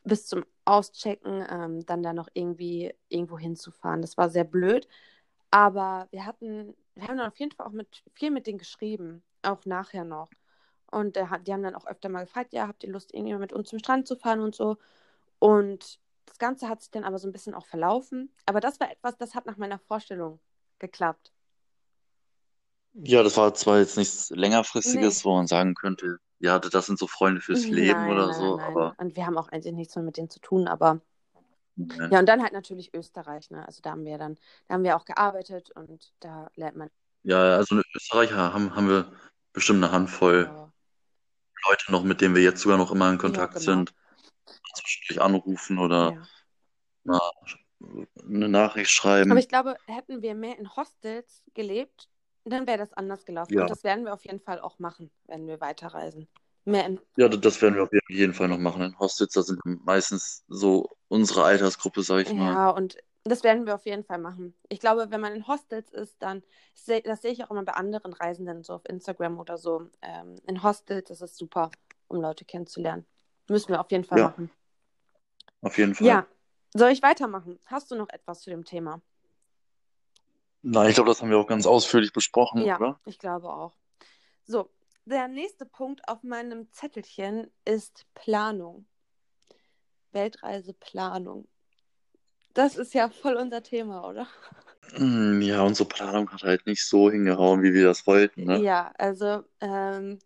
bis 0.03 0.27
zum 0.27 0.45
Auschecken 0.65 1.45
ähm, 1.49 1.85
dann 1.85 2.03
da 2.03 2.13
noch 2.13 2.27
irgendwie 2.33 2.93
irgendwo 3.09 3.39
hinzufahren. 3.39 4.01
Das 4.01 4.17
war 4.17 4.29
sehr 4.29 4.43
blöd. 4.43 4.87
Aber 5.51 6.07
wir 6.11 6.25
hatten, 6.25 6.75
wir 6.95 7.07
haben 7.07 7.17
dann 7.17 7.27
auf 7.27 7.39
jeden 7.39 7.51
Fall 7.51 7.67
auch 7.67 7.71
mit, 7.71 8.03
viel 8.13 8.31
mit 8.31 8.47
denen 8.47 8.57
geschrieben, 8.57 9.23
auch 9.43 9.65
nachher 9.65 10.03
noch. 10.03 10.29
Und 10.91 11.17
äh, 11.17 11.25
die 11.45 11.53
haben 11.53 11.63
dann 11.63 11.75
auch 11.75 11.87
öfter 11.87 12.09
mal 12.09 12.25
gefragt, 12.25 12.53
ja, 12.53 12.67
habt 12.67 12.83
ihr 12.83 12.91
Lust, 12.91 13.13
irgendwie 13.13 13.35
mit 13.35 13.53
uns 13.53 13.69
zum 13.69 13.79
Strand 13.79 14.07
zu 14.07 14.15
fahren 14.15 14.41
und 14.41 14.55
so. 14.55 14.77
Und 15.39 15.99
das 16.25 16.37
Ganze 16.39 16.69
hat 16.69 16.81
sich 16.81 16.91
dann 16.91 17.03
aber 17.03 17.19
so 17.19 17.27
ein 17.27 17.31
bisschen 17.31 17.53
auch 17.53 17.65
verlaufen. 17.65 18.33
Aber 18.45 18.59
das 18.59 18.79
war 18.79 18.91
etwas, 18.91 19.17
das 19.17 19.35
hat 19.35 19.45
nach 19.45 19.57
meiner 19.57 19.79
Vorstellung 19.79 20.39
geklappt. 20.79 21.31
Ja, 22.93 23.23
das 23.23 23.37
war 23.37 23.53
zwar 23.53 23.79
jetzt 23.79 23.97
nichts 23.97 24.29
Nee. 24.29 24.39
längerfristiges, 24.39 25.25
wo 25.25 25.35
man 25.35 25.47
sagen 25.47 25.73
könnte, 25.75 26.17
ja, 26.39 26.59
das 26.59 26.85
sind 26.85 26.99
so 26.99 27.07
Freunde 27.07 27.41
fürs 27.41 27.69
Leben 27.69 28.01
Nein, 28.01 28.07
oder 28.07 28.27
nein, 28.27 28.33
so, 28.33 28.55
nein. 28.55 28.67
aber 28.67 28.95
Und 28.97 29.15
wir 29.15 29.25
haben 29.25 29.37
auch 29.37 29.47
eigentlich 29.49 29.73
nichts 29.73 29.95
mehr 29.95 30.03
mit 30.03 30.17
denen 30.17 30.29
zu 30.29 30.39
tun, 30.39 30.67
aber 30.67 31.01
nein. 31.75 32.11
ja, 32.11 32.19
und 32.19 32.27
dann 32.27 32.41
halt 32.43 32.53
natürlich 32.53 32.93
Österreich, 32.93 33.49
ne? 33.51 33.65
Also 33.65 33.81
da 33.81 33.91
haben 33.91 34.05
wir 34.05 34.17
dann, 34.17 34.35
da 34.67 34.75
haben 34.75 34.83
wir 34.83 34.95
auch 34.97 35.05
gearbeitet 35.05 35.71
und 35.71 36.13
da 36.19 36.49
lernt 36.55 36.77
man. 36.77 36.89
Ja, 37.23 37.55
also 37.57 37.75
in 37.75 37.83
Österreich 37.95 38.31
haben, 38.31 38.75
haben 38.75 38.87
wir 38.89 39.11
bestimmt 39.53 39.83
eine 39.83 39.91
Handvoll 39.93 40.49
Ja, 40.49 40.71
Leute 41.67 41.91
noch, 41.91 42.03
mit 42.03 42.21
denen 42.21 42.35
wir 42.35 42.43
jetzt 42.43 42.61
sogar 42.61 42.77
noch 42.77 42.91
immer 42.91 43.09
in 43.09 43.17
ja 43.17 43.17
Kontakt 43.17 43.53
genau. 43.53 43.63
sind, 43.65 43.93
zwischendurch 45.13 45.21
anrufen 45.21 45.79
oder 45.79 46.13
Ja. 46.13 46.27
mal 47.05 47.19
eine 48.27 48.49
Nachricht 48.49 48.91
Aber 49.29 49.39
schreiben. 49.39 49.39
ich 49.39 49.47
glaube, 49.49 49.77
hätten 49.87 50.21
wir 50.21 50.35
mehr 50.35 50.57
in 50.57 50.75
Hostels 50.75 51.43
gelebt, 51.53 52.09
dann 52.45 52.67
wäre 52.67 52.77
das 52.77 52.93
anders 52.93 53.25
gelaufen. 53.25 53.53
Ja, 53.55 53.61
Und 53.61 53.69
das 53.69 53.83
werden 53.83 54.05
wir 54.05 54.13
auf 54.13 54.25
jeden 54.25 54.39
Fall 54.39 54.59
auch 54.59 54.79
machen, 54.79 55.11
wenn 55.25 55.47
wir 55.47 55.61
weiterreisen. 55.61 56.27
Mehr 56.65 56.85
in, 56.85 56.99
ja, 57.17 57.27
das 57.29 57.61
werden 57.61 57.75
wir 57.75 57.83
auf 57.83 57.89
jeden 58.09 58.33
Fall 58.33 58.47
noch 58.47 58.57
machen. 58.57 58.81
In 58.81 58.99
Hostels, 58.99 59.33
da 59.33 59.41
sind 59.43 59.59
meistens 59.85 60.43
so 60.47 60.89
unsere 61.07 61.43
Altersgruppe, 61.43 62.03
sag 62.03 62.19
ich 62.21 62.33
mal. 62.35 62.57
ja, 62.57 62.69
und 62.69 62.97
das 63.23 63.43
werden 63.43 63.65
wir 63.65 63.75
auf 63.75 63.85
jeden 63.85 64.03
Fall 64.03 64.17
machen. 64.19 64.53
Ich 64.69 64.79
glaube, 64.79 65.09
wenn 65.11 65.21
man 65.21 65.33
in 65.33 65.47
Hostels 65.47 65.91
ist, 65.91 66.21
dann, 66.21 66.43
das 67.05 67.21
sehe 67.21 67.31
ich 67.31 67.43
auch 67.43 67.51
immer 67.51 67.63
bei 67.63 67.73
anderen 67.73 68.13
Reisenden, 68.13 68.63
so 68.63 68.73
auf 68.73 68.87
Instagram 68.89 69.39
oder 69.39 69.57
so. 69.57 69.87
Ähm, 70.01 70.35
in 70.47 70.61
Hostels 70.63 71.09
ist 71.09 71.21
es 71.21 71.37
super, 71.37 71.71
um 72.07 72.19
Leute 72.21 72.43
kennenzulernen. 72.45 73.05
Müssen 73.49 73.69
wir 73.69 73.79
auf 73.81 73.91
jeden 73.91 74.03
Fall 74.03 74.19
Ja, 74.19 74.27
machen. 74.27 74.49
Auf 75.61 75.77
jeden 75.77 75.95
Fall. 75.95 76.07
Ja, 76.07 76.27
soll 76.73 76.91
ich 76.91 77.01
weitermachen? 77.01 77.59
Hast 77.65 77.91
du 77.91 77.95
noch 77.95 78.09
etwas 78.09 78.41
zu 78.41 78.49
dem 78.49 78.65
Thema? 78.65 79.01
Nein, 80.61 80.89
ich 80.89 80.95
glaube, 80.95 81.09
das 81.09 81.21
haben 81.21 81.29
wir 81.29 81.37
auch 81.37 81.47
ganz 81.47 81.65
ausführlich 81.65 82.13
besprochen, 82.13 82.63
Ja, 82.63 82.77
oder? 82.77 82.99
ich 83.05 83.19
glaube 83.19 83.49
auch. 83.49 83.73
So, 84.45 84.69
der 85.05 85.27
nächste 85.27 85.65
Punkt 85.65 86.07
auf 86.07 86.23
meinem 86.23 86.71
Zettelchen 86.71 87.51
ist 87.65 88.05
Planung. 88.13 88.85
Weltreiseplanung. 90.13 91.47
Das 92.53 92.75
ist 92.77 92.93
ja 92.93 93.09
voll 93.09 93.35
unser 93.35 93.63
Thema, 93.63 94.07
oder? 94.07 94.27
Hm, 94.95 95.41
Ja, 95.41 95.63
unsere 95.63 95.89
Planung 95.89 96.29
hat 96.31 96.43
halt 96.43 96.65
nicht 96.65 96.85
so 96.87 97.09
hingehauen, 97.09 97.63
wie 97.63 97.73
wir 97.73 97.85
das 97.85 98.05
wollten, 98.05 98.43
ne? 98.45 98.59
Ja, 98.63 98.93
also 98.97 99.43
ähm, 99.59 100.19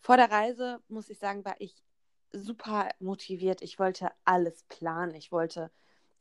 vor 0.00 0.16
der 0.16 0.30
Reise, 0.30 0.80
muss 0.88 1.08
ich 1.08 1.18
sagen, 1.18 1.44
war 1.44 1.56
ich 1.58 1.74
super 2.32 2.88
motiviert. 3.00 3.62
Ich 3.62 3.78
wollte 3.78 4.10
alles 4.24 4.64
planen. 4.68 5.14
Ich 5.14 5.32
wollte 5.32 5.70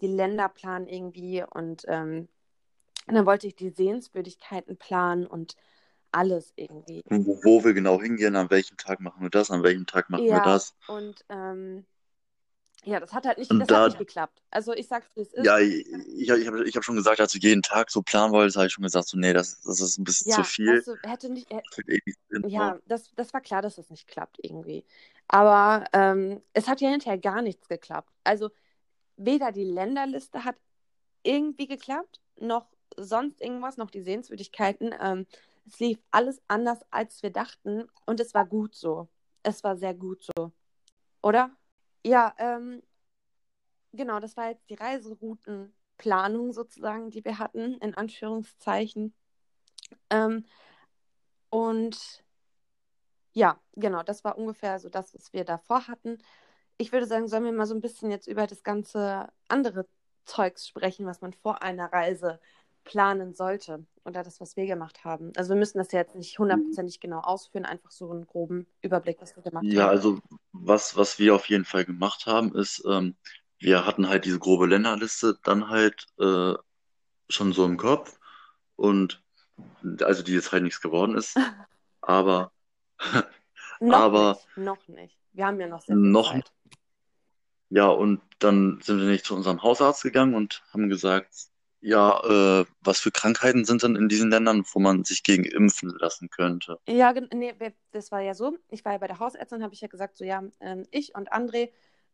die 0.02 0.08
Länder 0.08 0.50
planen 0.50 0.88
irgendwie 0.88 1.44
und 1.44 1.84
ähm, 1.88 2.28
dann 3.08 3.26
wollte 3.26 3.48
ich 3.48 3.56
die 3.56 3.70
Sehenswürdigkeiten 3.70 4.78
planen 4.78 5.26
und 5.26 5.56
alles 6.12 6.54
irgendwie. 6.56 7.04
Wo, 7.10 7.40
wo 7.44 7.64
wir 7.64 7.74
genau 7.74 8.02
hingehen, 8.02 8.36
an 8.36 8.50
welchem 8.50 8.78
Tag 8.78 9.00
machen 9.00 9.22
wir 9.22 9.30
das, 9.30 9.50
an 9.50 9.64
welchem 9.64 9.86
Tag 9.86 10.10
machen 10.10 10.26
wir 10.26 10.34
Ja, 10.34 10.44
das. 10.44 10.76
und 10.88 11.24
ähm, 11.30 11.86
ja, 12.84 13.00
das 13.00 13.14
hat 13.14 13.26
halt 13.26 13.38
nicht, 13.38 13.52
das 13.52 13.62
hat 13.62 13.70
da, 13.70 13.88
nicht 13.88 13.98
geklappt. 13.98 14.42
Also 14.52 14.74
ich 14.74 14.88
sag's, 14.88 15.08
wie 15.16 15.22
es 15.22 15.34
ist. 15.34 15.46
ja, 15.46 15.60
ich, 15.60 15.86
ich, 15.88 16.30
ich 16.30 16.48
habe 16.48 16.68
ich 16.68 16.76
hab 16.76 16.84
schon 16.84 16.96
gesagt, 16.96 17.20
als 17.20 17.32
du 17.32 17.40
jeden 17.40 17.62
Tag 17.62 17.90
so 17.92 18.02
planen 18.02 18.34
wolltest, 18.34 18.58
habe 18.58 18.68
ich 18.68 18.74
schon 18.74 18.84
gesagt, 18.84 19.08
so, 19.08 19.18
nee, 19.18 19.34
das, 19.34 19.62
das 19.62 19.82
ist 19.82 19.98
ein 19.98 20.04
bisschen 20.04 20.32
zu 20.32 20.40
Ja, 20.40 20.44
viel. 20.44 20.78
weißt 20.78 20.88
du, 20.88 20.98
hätte 21.04 21.30
nicht, 21.30 21.50
hä- 21.52 21.62
Das 21.70 21.78
wird 21.78 22.06
nicht 22.06 22.18
Sinn, 22.30 22.42
so. 22.44 22.48
ja, 22.50 22.80
das, 22.86 23.12
das 23.16 23.34
war 23.34 23.42
klar, 23.42 23.62
dass 23.62 23.76
das 23.76 23.90
nicht 23.90 24.08
klappt 24.08 24.38
irgendwie. 24.42 24.86
Aber 25.28 25.86
ähm, 25.94 26.42
es 26.54 26.68
hat 26.68 26.80
ja 26.82 26.90
hinterher 26.90 27.18
gar 27.18 27.42
nichts 27.42 27.68
geklappt. 27.68 28.12
Also 28.24 28.50
weder 29.18 29.52
die 29.52 29.66
Länderliste 29.66 30.46
hat 30.46 30.56
irgendwie 31.24 31.68
geklappt, 31.68 32.22
noch 32.40 32.68
sonst 32.96 33.42
irgendwas, 33.42 33.78
noch 33.78 33.92
die 33.92 34.02
Sehenswürdigkeiten. 34.02 34.94
Ähm, 35.02 35.26
es 35.68 35.80
lief 35.80 36.00
alles 36.12 36.42
anders, 36.48 36.80
als 36.90 37.22
wir 37.22 37.32
dachten. 37.32 37.90
Und 38.06 38.20
es 38.20 38.34
war 38.34 38.46
gut 38.46 38.76
so. 38.76 39.10
Es 39.44 39.64
war 39.64 39.76
sehr 39.76 39.94
gut 39.94 40.24
so. 40.24 40.52
Oder? 41.22 41.52
Ja, 42.08 42.34
ähm, 42.38 42.82
genau, 43.92 44.20
das 44.22 44.38
war 44.38 44.50
jetzt 44.50 44.70
die 44.70 44.76
Reiseroutenplanung 44.76 46.54
sozusagen, 46.54 47.10
die 47.12 47.26
wir 47.26 47.38
hatten, 47.38 47.74
in 47.80 47.96
Anführungszeichen. 47.96 49.14
Ähm, 50.10 50.46
und 51.50 52.24
ja, 53.34 53.60
genau, 53.74 54.04
das 54.04 54.24
war 54.24 54.38
ungefähr 54.38 54.80
so 54.80 54.88
das, 54.90 55.14
was 55.14 55.34
wir 55.34 55.44
davor 55.44 55.88
hatten. 55.90 56.18
Ich 56.78 56.94
würde 56.94 57.08
sagen, 57.08 57.28
sollen 57.28 57.44
wir 57.44 57.52
mal 57.52 57.66
so 57.66 57.76
ein 57.76 57.82
bisschen 57.82 58.10
jetzt 58.12 58.28
über 58.28 58.48
das 58.48 58.64
ganze 58.64 59.28
andere 59.50 59.86
Zeugs 60.26 60.66
sprechen, 60.68 61.06
was 61.06 61.20
man 61.22 61.34
vor 61.34 61.62
einer 61.62 61.92
Reise 61.92 62.40
planen 62.86 63.34
sollte 63.36 63.86
oder 64.08 64.24
das, 64.24 64.42
was 64.42 64.56
wir 64.58 64.68
gemacht 64.68 65.06
haben. 65.06 65.34
Also 65.38 65.52
wir 65.52 65.58
müssen 65.60 65.80
das 65.80 65.92
ja 65.94 66.00
jetzt 66.02 66.16
nicht 66.16 66.40
hundertprozentig 66.40 67.00
genau 67.02 67.20
ausführen, 67.22 67.66
einfach 67.66 67.92
so 67.92 68.12
einen 68.12 68.28
groben 68.28 68.68
Überblick, 68.82 69.22
was 69.22 69.36
wir 69.36 69.44
gemacht 69.44 69.74
Ja, 69.74 69.84
haben. 69.84 69.90
also 69.90 70.20
was, 70.52 70.96
was 70.98 71.20
wir 71.20 71.36
auf 71.36 71.50
jeden 71.50 71.66
Fall 71.66 71.86
gemacht 71.86 72.26
haben, 72.26 72.56
ist, 72.56 72.84
ähm, 72.88 73.16
wir 73.60 73.86
hatten 73.86 74.08
halt 74.10 74.26
diese 74.26 74.40
grobe 74.40 74.68
Länderliste 74.68 75.40
dann 75.44 75.70
halt 75.70 76.06
äh, 76.20 76.54
schon 77.30 77.54
so 77.54 77.66
im 77.66 77.78
Kopf 77.78 78.20
und 78.76 79.24
also 80.02 80.24
die 80.24 80.34
jetzt 80.34 80.52
halt 80.54 80.64
nichts 80.64 80.82
geworden 80.82 81.16
ist, 81.16 81.38
aber 82.02 82.52
Noch 83.80 84.04
aber 84.04 84.12
nicht, 84.12 84.48
noch 84.56 84.88
nicht. 84.88 85.18
Wir 85.34 85.48
haben 85.48 85.60
ja 85.60 85.68
noch 85.68 85.82
sehr 85.82 85.98
viel 86.00 86.12
noch 86.12 86.22
Zeit. 86.22 86.54
ja 87.70 87.88
und 87.88 88.22
dann 88.40 88.80
sind 88.82 89.00
wir 89.00 89.08
nicht 89.08 89.26
zu 89.26 89.36
unserem 89.36 89.64
Hausarzt 89.64 90.04
gegangen 90.04 90.36
und 90.36 90.64
haben 90.74 90.90
gesagt, 90.90 91.34
ja, 91.80 92.62
äh, 92.62 92.66
was 92.82 93.00
für 93.00 93.12
Krankheiten 93.12 93.66
sind 93.66 93.84
denn 93.84 93.96
in 93.96 94.10
diesen 94.10 94.32
Ländern, 94.32 94.64
wo 94.74 94.80
man 94.80 95.04
sich 95.04 95.24
gegen 95.24 95.46
impfen 95.46 95.90
lassen 96.00 96.30
könnte? 96.30 96.80
Ja, 96.88 97.14
nee, 97.34 97.54
das 97.92 98.12
war 98.12 98.22
ja 98.22 98.34
so. 98.34 98.58
Ich 98.70 98.84
war 98.84 98.94
ja 98.94 98.98
bei 98.98 99.08
der 99.08 99.20
Hausärztin, 99.20 99.64
habe 99.64 99.74
ich 99.74 99.82
ja 99.82 99.88
gesagt, 99.88 100.18
so 100.18 100.26
ja, 100.26 100.44
ähm, 100.60 100.86
ich 100.92 101.16
und 101.16 101.32
André, 101.32 101.70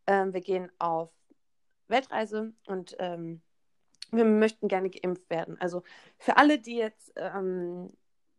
ähm, 0.08 0.34
wir 0.34 0.42
gehen 0.42 0.70
auf 0.80 1.12
Weltreise 1.88 2.54
und 2.68 2.96
ähm, 3.00 3.42
wir 4.12 4.26
möchten 4.26 4.68
gerne 4.68 4.90
geimpft 4.90 5.30
werden. 5.30 5.60
Also 5.60 5.84
für 6.18 6.38
alle, 6.38 6.60
die 6.60 6.76
jetzt 6.76 7.14
ähm, 7.16 7.90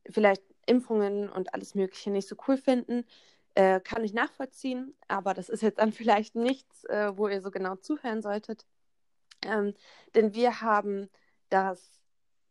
vielleicht 0.08 0.42
Impfungen 0.66 1.28
und 1.28 1.54
alles 1.54 1.74
Mögliche 1.74 2.10
nicht 2.10 2.28
so 2.28 2.36
cool 2.46 2.56
finden, 2.56 3.04
äh, 3.54 3.80
kann 3.80 4.04
ich 4.04 4.12
nachvollziehen, 4.12 4.94
aber 5.08 5.34
das 5.34 5.48
ist 5.48 5.62
jetzt 5.62 5.78
dann 5.78 5.92
vielleicht 5.92 6.34
nichts, 6.34 6.84
äh, 6.84 7.16
wo 7.16 7.28
ihr 7.28 7.40
so 7.40 7.50
genau 7.50 7.76
zuhören 7.76 8.22
solltet. 8.22 8.66
Ähm, 9.44 9.74
denn 10.14 10.34
wir 10.34 10.60
haben 10.60 11.08
das 11.48 12.00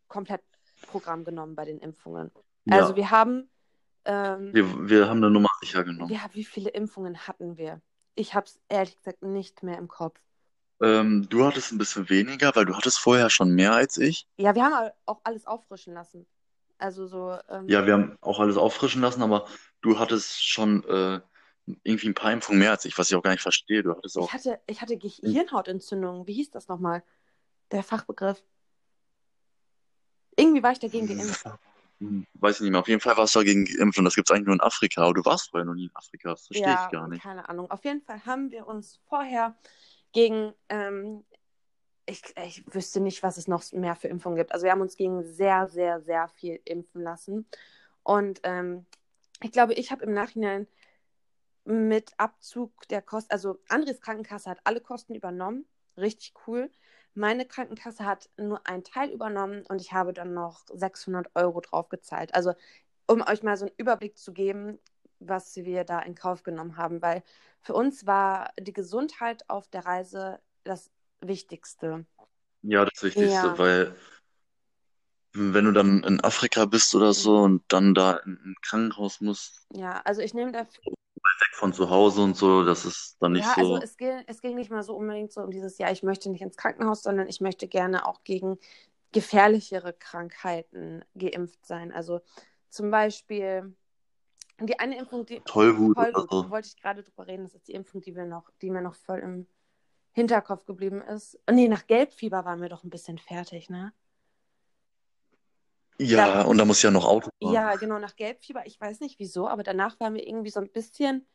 Komplettprogramm 0.08 1.24
genommen 1.24 1.56
bei 1.56 1.66
den 1.66 1.80
Impfungen. 1.80 2.32
Also 2.70 2.92
Ja, 2.92 2.96
wir 2.96 3.12
haben, 3.12 3.50
ähm, 4.06 4.52
wir, 4.54 4.90
wir 4.90 5.10
haben 5.10 5.18
eine 5.18 5.30
Nummer 5.32 5.50
sicher 5.62 5.84
genommen. 5.84 6.12
ja, 6.14 6.22
wie 6.34 6.46
viele 6.46 6.70
Impfungen 6.70 7.28
hatten 7.28 7.58
wir? 7.58 7.82
Ich 8.16 8.34
habe 8.36 8.46
es 8.46 8.60
ehrlich 8.70 8.98
gesagt 8.98 9.24
nicht 9.24 9.64
mehr 9.64 9.78
im 9.78 9.88
Kopf. 9.88 10.20
Ähm, 10.82 11.28
du 11.30 11.46
hattest 11.46 11.72
ein 11.72 11.78
bisschen 11.78 12.10
weniger, 12.10 12.56
weil 12.56 12.66
du 12.66 12.76
hattest 12.76 13.00
vorher 13.00 13.30
schon 13.30 13.56
mehr 13.56 13.74
als 13.74 13.98
ich. 13.98 14.28
Ja, 14.38 14.54
wir 14.54 14.64
haben 14.64 14.92
auch 15.06 15.22
alles 15.24 15.46
auffrischen 15.46 15.94
lassen. 15.94 16.28
Also 16.78 17.08
so, 17.08 17.38
ähm, 17.50 17.68
Ja, 17.70 17.86
wir 17.86 17.94
haben 17.94 18.18
auch 18.22 18.40
alles 18.40 18.58
auffrischen 18.58 19.02
lassen, 19.02 19.22
aber 19.22 19.48
du 19.82 19.98
hattest 19.98 20.46
schon 20.46 20.84
äh, 20.86 21.22
irgendwie 21.84 22.10
ein 22.10 22.14
paar 22.14 22.32
Impfungen 22.32 22.60
mehr 22.60 22.72
als 22.72 22.86
ich, 22.86 22.98
was 22.98 23.10
ich 23.10 23.16
auch 23.16 23.24
gar 23.24 23.32
nicht 23.32 23.42
verstehe. 23.42 23.84
Du 23.84 23.96
hattest 23.96 24.16
ich 24.18 24.22
auch. 24.22 24.34
hatte, 24.34 24.60
ich 24.68 24.82
hatte 24.82 24.98
Gehirnhautentzündung. 24.98 26.28
Wie 26.28 26.34
hieß 26.34 26.52
das 26.52 26.68
nochmal? 26.68 27.04
Der 27.72 27.84
Fachbegriff. 27.84 28.44
Irgendwie 30.36 30.64
war 30.64 30.72
ich 30.72 30.80
dagegen 30.80 31.08
geimpft. 31.08 31.46
Hm, 32.00 32.26
Weiß 32.34 32.56
ich 32.56 32.62
nicht 32.62 32.72
mehr. 32.72 32.82
Auf 32.82 32.88
jeden 32.88 33.00
Fall 33.00 33.16
warst 33.18 33.36
du 33.36 33.40
dagegen 33.40 33.66
geimpft 33.66 34.00
und 34.00 34.06
das 34.06 34.16
gibt 34.16 34.28
es 34.28 34.36
eigentlich 34.36 34.48
nur 34.48 34.56
in 34.56 34.62
Afrika. 34.62 35.04
Aber 35.04 35.14
du 35.14 35.24
warst 35.26 35.52
vorher 35.52 35.64
noch 35.64 35.76
nie 35.76 35.86
in 35.86 35.92
Afrika. 35.96 36.32
Das 36.32 36.48
verstehe 36.48 36.66
Ja, 36.68 36.86
ich 36.88 36.92
gar 36.92 37.08
nicht. 37.08 37.22
keine 37.22 37.48
Ahnung. 37.48 37.70
Auf 37.70 37.86
jeden 37.86 38.02
Fall 38.02 38.26
haben 38.26 38.50
wir 38.50 38.66
uns 38.66 39.00
vorher 39.08 39.56
gegen, 40.12 40.54
ähm, 40.70 41.24
ich, 42.08 42.22
ich 42.44 42.64
wüsste 42.74 43.00
nicht, 43.00 43.22
was 43.22 43.38
es 43.38 43.48
noch 43.48 43.64
mehr 43.74 43.96
für 43.96 44.08
Impfungen 44.08 44.38
gibt. 44.38 44.54
Also 44.54 44.66
wir 44.66 44.72
haben 44.72 44.82
uns 44.82 44.98
gegen 44.98 45.24
sehr, 45.24 45.68
sehr, 45.68 46.02
sehr 46.02 46.28
viel 46.30 46.60
impfen 46.66 47.04
lassen. 47.04 47.46
Und 48.02 48.42
ähm, 48.44 48.86
ich 49.42 49.52
glaube, 49.52 49.76
ich 49.76 49.92
habe 49.92 50.04
im 50.04 50.14
Nachhinein 50.14 50.68
mit 51.66 52.12
Abzug 52.18 52.88
der 52.90 53.02
Kosten, 53.02 53.32
also 53.32 53.60
Andres 53.70 54.02
Krankenkasse 54.02 54.50
hat 54.50 54.60
alle 54.64 54.82
Kosten 54.82 55.16
übernommen. 55.16 55.66
Richtig 55.98 56.34
cool. 56.48 56.70
Meine 57.14 57.46
Krankenkasse 57.46 58.06
hat 58.06 58.30
nur 58.38 58.66
einen 58.68 58.84
Teil 58.84 59.12
übernommen 59.12 59.64
und 59.68 59.80
ich 59.82 59.94
habe 59.94 60.14
dann 60.14 60.34
noch 60.34 60.66
600 60.74 61.30
Euro 61.36 61.62
drauf 61.62 61.90
gezahlt. 61.90 62.34
Also, 62.34 62.54
um 63.08 63.22
euch 63.22 63.44
mal 63.44 63.56
so 63.58 63.66
einen 63.66 63.76
Überblick 63.78 64.18
zu 64.18 64.34
geben, 64.34 64.80
was 65.20 65.56
wir 65.56 65.84
da 65.84 66.00
in 66.00 66.16
Kauf 66.16 66.44
genommen 66.44 66.76
haben, 66.78 67.02
weil 67.02 67.24
für 67.62 67.74
uns 67.74 68.06
war 68.06 68.52
die 68.60 68.74
Gesundheit 68.74 69.50
auf 69.50 69.68
der 69.70 69.86
Reise 69.86 70.40
das 70.64 70.92
Wichtigste. 71.22 72.06
Ja, 72.64 72.84
das 72.86 73.04
Wichtigste, 73.04 73.28
Ja. 73.28 73.58
weil 73.58 73.96
wenn 75.34 75.66
du 75.66 75.72
dann 75.72 76.04
in 76.04 76.22
Afrika 76.22 76.66
bist 76.66 76.94
oder 76.96 77.14
so 77.14 77.38
Mhm. 77.38 77.44
und 77.44 77.64
dann 77.70 77.94
da 77.94 78.18
in 78.18 78.34
ein 78.34 78.56
Krankenhaus 78.62 79.22
musst, 79.22 79.68
Ja, 79.76 80.02
also 80.06 80.22
ich 80.22 80.34
nehme 80.34 80.52
dafür. 80.52 80.94
Weg 81.40 81.56
von 81.56 81.74
zu 81.74 81.90
Hause 81.90 82.22
und 82.22 82.36
so, 82.36 82.64
das 82.64 82.86
ist 82.86 83.18
dann 83.20 83.34
nicht 83.34 83.46
Ja, 83.46 83.54
also 83.58 83.76
so. 83.76 83.82
es 83.82 83.98
ging, 83.98 84.24
es 84.28 84.42
ging 84.42 84.56
nicht 84.56 84.72
mal 84.72 84.84
so 84.84 84.96
unbedingt 84.96 85.32
so 85.32 85.42
um 85.42 85.52
dieses 85.52 85.78
Jahr, 85.78 85.92
ich 85.92 86.04
möchte 86.04 86.30
nicht 86.30 86.42
ins 86.42 86.58
Krankenhaus, 86.58 87.04
sondern 87.04 87.28
ich 87.28 87.42
möchte 87.42 87.68
gerne 87.68 88.06
auch 88.08 88.24
gegen 88.24 88.58
gefährlichere 89.12 89.94
Krankheiten 89.94 91.04
geimpft 91.16 91.66
sein. 91.66 91.92
Also 91.92 92.22
zum 92.70 92.92
Beispiel 92.92 93.76
die 94.60 94.80
eine 94.80 94.98
Impfung, 94.98 95.26
die 95.26 95.40
Tollwut 95.42 95.96
Tollwut, 95.96 96.30
so. 96.30 96.50
wollte 96.50 96.68
ich 96.68 96.82
gerade 96.82 97.04
drüber 97.04 97.28
reden, 97.28 97.44
das 97.44 97.56
ist 97.56 97.68
die 97.68 97.74
Impfung, 97.74 98.02
die 98.02 98.16
wir 98.16 98.26
noch, 98.26 98.50
die 98.62 98.70
mir 98.70 98.82
noch 98.82 98.96
voll 98.96 99.20
im 99.20 99.48
Hinterkopf 100.12 100.66
geblieben 100.66 101.02
ist. 101.02 101.40
Oh, 101.50 101.54
nee, 101.54 101.68
nach 101.68 101.88
Gelbfieber 101.88 102.46
waren 102.46 102.62
wir 102.62 102.70
doch 102.70 102.84
ein 102.84 102.90
bisschen 102.90 103.18
fertig, 103.18 103.70
ne? 103.70 103.94
Ja, 106.00 106.26
Da, 106.26 106.42
und 106.44 106.58
da 106.58 106.66
muss 106.66 106.78
ich 106.78 106.84
ja 106.84 106.92
noch 106.92 107.06
Auto 107.06 107.30
fahren. 107.42 107.54
ja, 107.54 107.76
genau, 107.76 108.00
nach 108.00 108.16
Gelbfieber, 108.16 108.66
ich 108.66 108.80
weiß 108.80 109.00
nicht 109.02 109.20
wieso, 109.20 109.48
aber 109.48 109.64
danach 109.64 110.00
waren 110.00 110.14
wir 110.16 110.26
irgendwie 110.28 110.50
so 110.50 110.60
ein 110.60 110.72
bisschen 110.72 111.28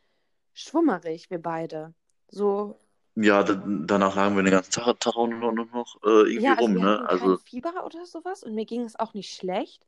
schwummerig, 0.55 1.31
wir 1.31 1.41
beide. 1.43 1.95
So, 2.29 2.81
Ja, 3.17 3.43
da, 3.43 3.55
danach 3.67 4.15
lagen 4.17 4.37
wir 4.37 4.43
den 4.43 4.53
ganzen 4.53 4.71
Tag, 4.73 4.99
Tag 5.01 5.15
auch 5.17 5.27
noch, 5.27 5.53
noch, 5.53 5.97
äh, 6.05 6.33
irgendwie 6.33 6.37
ja, 6.37 6.55
also 6.55 6.75
rum, 6.75 6.75
wir 6.75 6.81
ne? 6.81 6.89
hatten 6.89 7.09
kein 7.09 7.35
Also, 7.35 7.37
Fieber 7.37 7.85
oder 7.85 8.07
sowas 8.07 8.43
und 8.43 8.55
mir 8.55 8.65
ging 8.67 8.83
es 8.85 8.97
auch 8.99 9.15
nicht 9.15 9.35
schlecht. 9.35 9.87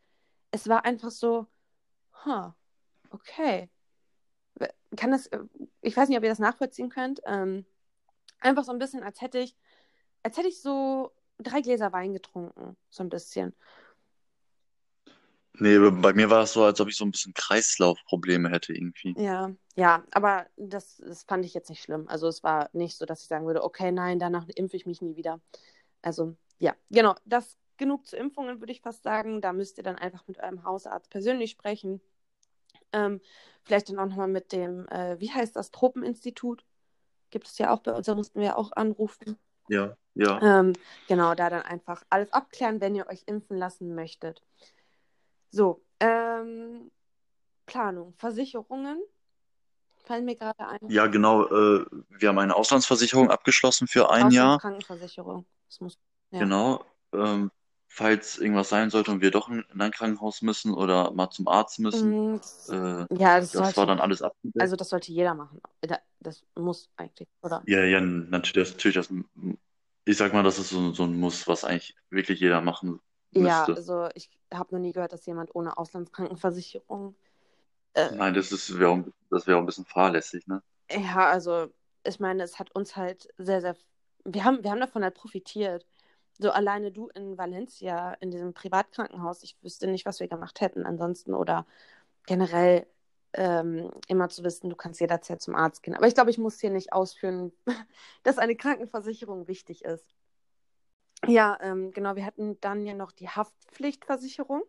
Es 0.51 0.69
war 0.69 0.85
einfach 0.85 1.11
so, 1.11 1.47
huh, 2.27 2.53
okay. 3.11 3.71
Kann 4.97 5.13
das, 5.13 5.31
ich 5.83 5.97
weiß 5.97 6.09
nicht, 6.09 6.19
ob 6.19 6.25
ihr 6.25 6.31
das 6.31 6.39
nachvollziehen 6.41 6.89
könnt. 6.89 7.21
Ähm, 7.25 7.65
einfach 8.41 8.65
so 8.65 8.73
ein 8.73 8.79
bisschen, 8.79 9.03
als 9.05 9.21
hätte 9.21 9.39
ich, 9.39 9.57
als 10.23 10.37
hätte 10.39 10.49
ich 10.49 10.63
so 10.63 11.13
drei 11.39 11.61
Gläser 11.63 11.93
Wein 11.93 12.13
getrunken, 12.15 12.77
so 12.91 13.03
ein 13.05 13.11
bisschen. 13.11 13.55
Nee, 15.55 15.79
bei 15.79 16.13
mir 16.13 16.31
war 16.31 16.43
es 16.43 16.53
so, 16.53 16.65
als 16.65 16.81
ob 16.81 16.89
ich 16.89 16.97
so 16.97 17.05
ein 17.05 17.11
bisschen 17.11 17.35
Kreislaufprobleme 17.35 18.51
hätte 18.51 18.73
irgendwie. 18.73 19.15
Ja, 19.19 19.53
ja, 19.77 20.05
aber 20.13 20.47
das, 20.57 20.99
das 20.99 21.23
fand 21.25 21.45
ich 21.45 21.55
jetzt 21.55 21.71
nicht 21.71 21.83
schlimm. 21.83 22.07
Also 22.09 22.29
es 22.29 22.43
war 22.43 22.71
nicht 22.73 22.97
so, 22.97 23.07
dass 23.07 23.23
ich 23.23 23.29
sagen 23.29 23.47
würde, 23.47 23.65
okay, 23.65 23.93
nein, 23.93 24.19
danach 24.19 24.47
impfe 24.55 24.77
ich 24.77 24.87
mich 24.87 25.03
nie 25.03 25.17
wieder. 25.17 25.41
Also 26.03 26.37
ja, 26.59 26.75
genau, 26.91 27.15
das 27.25 27.57
genug 27.77 28.07
zu 28.07 28.17
Impfungen, 28.17 28.61
würde 28.61 28.73
ich 28.73 28.83
fast 28.83 29.03
sagen. 29.03 29.41
Da 29.41 29.53
müsst 29.53 29.79
ihr 29.79 29.85
dann 29.85 29.97
einfach 29.97 30.29
mit 30.29 30.39
eurem 30.39 30.65
Hausarzt 30.65 31.11
persönlich 31.11 31.51
sprechen. 31.51 32.01
Ähm, 32.93 33.21
vielleicht 33.65 33.89
dann 33.89 33.99
auch 33.99 34.07
nochmal 34.07 34.29
mit 34.29 34.53
dem, 34.53 34.87
äh, 34.89 35.19
wie 35.19 35.31
heißt 35.31 35.57
das, 35.57 35.71
Tropeninstitut? 35.71 36.65
Gibt 37.31 37.47
es 37.47 37.59
ja 37.59 37.73
auch 37.73 37.81
bei 37.81 37.93
uns, 37.93 38.07
da 38.07 38.15
mussten 38.15 38.41
wir 38.41 38.59
auch 38.59 38.73
anrufen. 38.73 39.37
Ja, 39.69 39.97
ja. 40.15 40.41
Ähm, 40.43 40.73
genau, 41.09 41.35
da 41.35 41.49
dann 41.49 41.63
einfach 41.63 42.05
alles 42.11 42.33
abklären, 42.33 42.81
wenn 42.81 42.95
ihr 42.95 43.07
euch 43.07 43.23
impfen 43.27 43.57
lassen 43.57 43.95
möchtet. 43.95 44.43
So, 45.51 45.83
ähm, 46.01 46.91
Planung, 47.67 48.15
Versicherungen 48.19 49.01
fallen 50.05 50.25
mir 50.25 50.37
gerade 50.37 50.67
ein. 50.67 50.79
Ja, 50.89 51.07
genau. 51.07 51.47
Äh, 51.47 51.85
wir 52.19 52.29
haben 52.29 52.39
eine 52.39 52.57
Auslandsversicherung 52.57 53.31
abgeschlossen 53.31 53.87
für 53.87 54.11
ein 54.11 54.31
Jahr. 54.31 54.57
Auslandskrankenversicherung. 54.57 55.47
Das 55.69 55.81
muss, 55.81 55.99
ja. 56.33 56.41
Genau. 56.41 56.85
Ähm, 57.13 57.51
falls 57.89 58.39
irgendwas 58.39 58.69
sein 58.69 58.91
sollte 58.91 59.11
und 59.11 59.21
wir 59.21 59.31
doch 59.31 59.49
in 59.49 59.65
in 59.73 59.81
ein 59.81 59.91
Krankenhaus 59.91 60.43
müssen 60.43 60.73
oder 60.75 61.11
mal 61.13 61.31
zum 61.31 61.49
Arzt 61.49 61.79
müssen, 61.81 62.39
das, 62.39 62.69
äh, 62.69 62.75
ja, 62.75 63.07
das 63.41 63.53
das 63.53 63.55
war 63.55 63.73
sollte, 63.73 63.87
dann 63.87 64.01
alles 64.01 64.23
abgedeckt. 64.23 64.61
also 64.61 64.77
das 64.77 64.89
sollte 64.89 65.13
jeder 65.13 65.35
machen. 65.35 65.61
Da- 65.81 65.99
Das 66.21 66.45
muss 66.55 66.89
eigentlich, 66.97 67.29
oder? 67.43 67.63
Ja, 67.67 67.85
ja, 67.85 68.01
natürlich, 68.01 68.73
natürlich 68.73 68.95
das, 68.95 69.09
ich 70.05 70.17
sag 70.17 70.33
mal, 70.33 70.43
das 70.43 70.59
ist 70.59 70.71
so, 70.71 70.93
so 70.93 71.05
ein 71.05 71.19
Muss, 71.19 71.47
was 71.49 71.65
eigentlich 71.65 71.97
wirklich 72.11 72.41
jeder 72.41 72.61
machen 72.61 73.01
Ja, 73.33 73.61
müsste. 73.67 73.75
also 73.77 74.09
ich 74.15 74.31
habe 74.53 74.75
noch 74.75 74.81
nie 74.81 74.93
gehört, 74.93 75.13
dass 75.13 75.27
jemand 75.27 75.55
ohne 75.55 75.77
Auslandskrankenversicherung. 75.79 77.15
Äh, 77.95 78.11
Nein, 78.15 78.35
das 78.35 78.53
ist, 78.53 78.79
wäre 78.79 78.91
auch, 78.91 78.99
das 79.31 79.47
wäre 79.47 79.57
auch 79.57 79.63
ein 79.63 79.67
bisschen 79.67 79.85
fahrlässig, 79.85 80.47
ne? 80.47 80.63
ja, 80.91 81.29
also 81.29 81.69
ich 82.05 82.21
meine, 82.21 82.43
es 82.43 82.59
hat 82.59 82.75
uns 82.75 82.97
halt 82.97 83.29
sehr, 83.39 83.61
sehr. 83.61 83.77
Wir 84.25 84.45
haben, 84.45 84.63
wir 84.63 84.71
haben 84.71 84.81
davon 84.81 85.03
halt 85.03 85.15
profitiert. 85.15 85.87
So 86.39 86.51
alleine 86.51 86.91
du 86.91 87.09
in 87.09 87.37
Valencia, 87.37 88.15
in 88.15 88.31
diesem 88.31 88.55
Privatkrankenhaus, 88.55 89.43
ich 89.43 89.57
wüsste 89.63 89.87
nicht, 89.87 90.07
was 90.07 90.21
wir 90.21 90.29
gemacht 90.29 90.61
hätten 90.61 90.87
ansonsten 90.87 91.35
oder 91.35 91.67
generell 92.27 92.87
ähm, 93.35 93.91
immer 94.09 94.29
zu 94.29 94.43
wissen, 94.45 94.71
du 94.71 94.77
kannst 94.77 95.01
jederzeit 95.01 95.43
zum 95.43 95.55
Arzt 95.55 95.83
gehen. 95.83 95.95
Aber 95.95 96.07
ich 96.07 96.15
glaube, 96.15 96.31
ich 96.31 96.39
muss 96.39 96.61
hier 96.61 96.71
nicht 96.71 96.93
ausführen, 96.93 97.53
dass 98.23 98.39
eine 98.39 98.57
Krankenversicherung 98.57 99.49
wichtig 99.49 99.85
ist. 99.85 100.05
Ja, 101.27 101.59
ähm, 101.61 101.93
genau, 101.93 102.17
wir 102.17 102.25
hatten 102.25 102.61
dann 102.61 102.87
ja 102.87 102.95
noch 102.95 103.13
die 103.13 103.29
Haftpflichtversicherung. 103.29 104.63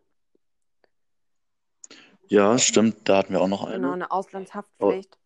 Ja, 2.28 2.58
stimmt, 2.58 3.08
da 3.08 3.18
hatten 3.18 3.32
wir 3.32 3.40
auch 3.40 3.48
noch 3.48 3.66
Genau, 3.66 3.88
eine. 3.88 3.92
eine 3.92 4.10
Auslandshaftpflicht. 4.10 5.18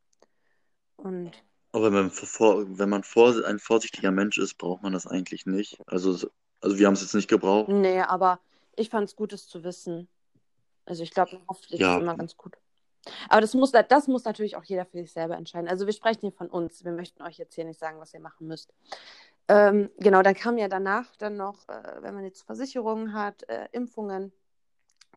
Und 0.97 1.33
Aber 1.73 1.85
wenn 1.87 1.93
man, 1.93 2.11
vor, 2.11 2.79
wenn 2.79 2.89
man 2.89 3.03
vor, 3.05 3.35
ein 3.45 3.59
vorsichtiger 3.59 4.11
Mensch 4.11 4.39
ist, 4.39 4.55
braucht 4.55 4.83
man 4.83 4.93
das 4.93 5.07
eigentlich 5.07 5.47
nicht. 5.47 5.79
Also, 5.87 6.29
also 6.61 6.79
wir 6.79 6.87
haben 6.87 6.95
es 6.95 7.03
jetzt 7.03 7.15
nicht 7.15 7.29
gebraucht. 7.29 7.69
nee, 7.69 8.01
aber 8.01 8.41
ich 8.77 8.89
fand 8.91 9.09
es 9.09 9.17
gut, 9.17 9.33
es 9.33 9.47
zu 9.47 9.63
wissen. 9.63 10.09
Also 10.85 11.03
ich 11.03 11.11
glaube, 11.11 11.33
eine 11.33 11.47
Haftpflicht 11.49 11.81
Ja. 11.83 11.97
ist 11.97 12.03
immer 12.03 12.17
ganz 12.17 12.37
gut. 12.37 12.57
Aber 13.29 13.41
das 13.41 13.55
muss, 13.55 13.73
das 13.73 14.09
muss 14.09 14.25
natürlich 14.25 14.57
auch 14.57 14.65
jeder 14.65 14.85
für 14.85 14.99
sich 14.99 15.13
selber 15.13 15.37
entscheiden. 15.37 15.69
Also 15.69 15.87
wir 15.87 15.93
sprechen 15.93 16.21
hier 16.23 16.33
von 16.33 16.49
uns. 16.49 16.85
Wir 16.85 16.93
möchten 16.93 17.23
euch 17.23 17.39
jetzt 17.39 17.55
hier 17.55 17.65
nicht 17.65 17.79
sagen, 17.79 18.01
was 18.01 18.13
ihr 18.15 18.21
machen 18.21 18.47
müsst. 18.49 18.73
Ähm, 19.49 19.91
genau, 19.99 20.23
dann 20.23 20.35
kam 20.35 20.59
ja 20.59 20.69
danach 20.69 21.15
dann 21.17 21.37
noch, 21.37 21.69
äh, 21.69 22.03
wenn 22.03 22.15
man 22.15 22.25
jetzt 22.25 22.43
Versicherungen 22.47 23.13
hat, 23.13 23.49
äh, 23.49 23.69
Impfungen, 23.73 24.33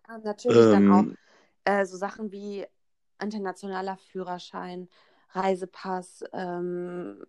äh, 0.08 0.18
natürlich 0.24 0.70
dann 0.70 0.88
auch 0.88 1.06
Ähm, 1.06 1.16
äh, 1.66 1.86
so 1.86 1.98
Sachen 1.98 2.32
wie 2.32 2.66
internationaler 3.22 3.98
Führerschein, 3.98 4.90
Reisepass, 5.32 6.24
ähm, 6.34 7.26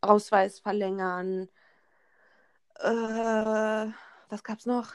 Ausweis 0.00 0.60
verlängern. 0.60 1.48
Äh, 2.80 3.92
was 4.28 4.42
gab's 4.44 4.66
noch? 4.66 4.92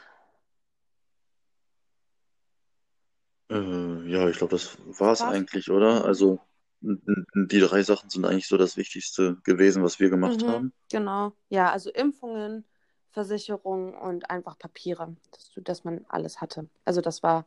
äh, 3.50 4.10
ja, 4.10 4.30
ich 4.30 4.38
glaube, 4.38 4.52
das 4.56 4.78
war 5.00 5.12
es 5.14 5.22
War's? 5.22 5.34
eigentlich, 5.34 5.70
oder? 5.72 6.06
Also 6.06 6.40
die 6.82 7.60
drei 7.60 7.84
Sachen 7.84 8.10
sind 8.10 8.26
eigentlich 8.26 8.48
so 8.48 8.58
das 8.58 8.78
Wichtigste 8.78 9.38
gewesen, 9.44 9.84
was 9.84 10.00
wir 10.00 10.10
gemacht 10.10 10.46
Mhm, 10.46 10.46
haben. 10.48 10.74
genau. 10.90 11.34
Ja, 11.50 11.72
also 11.72 11.90
Impfungen, 11.92 12.66
Versicherungen 13.12 13.94
und 13.96 14.30
einfach 14.30 14.58
Papiere, 14.58 15.16
dass, 15.32 15.52
du, 15.52 15.62
dass 15.62 15.84
man 15.84 16.06
alles 16.10 16.42
hatte. 16.42 16.70
Also 16.86 17.02
das 17.02 17.24
war 17.24 17.46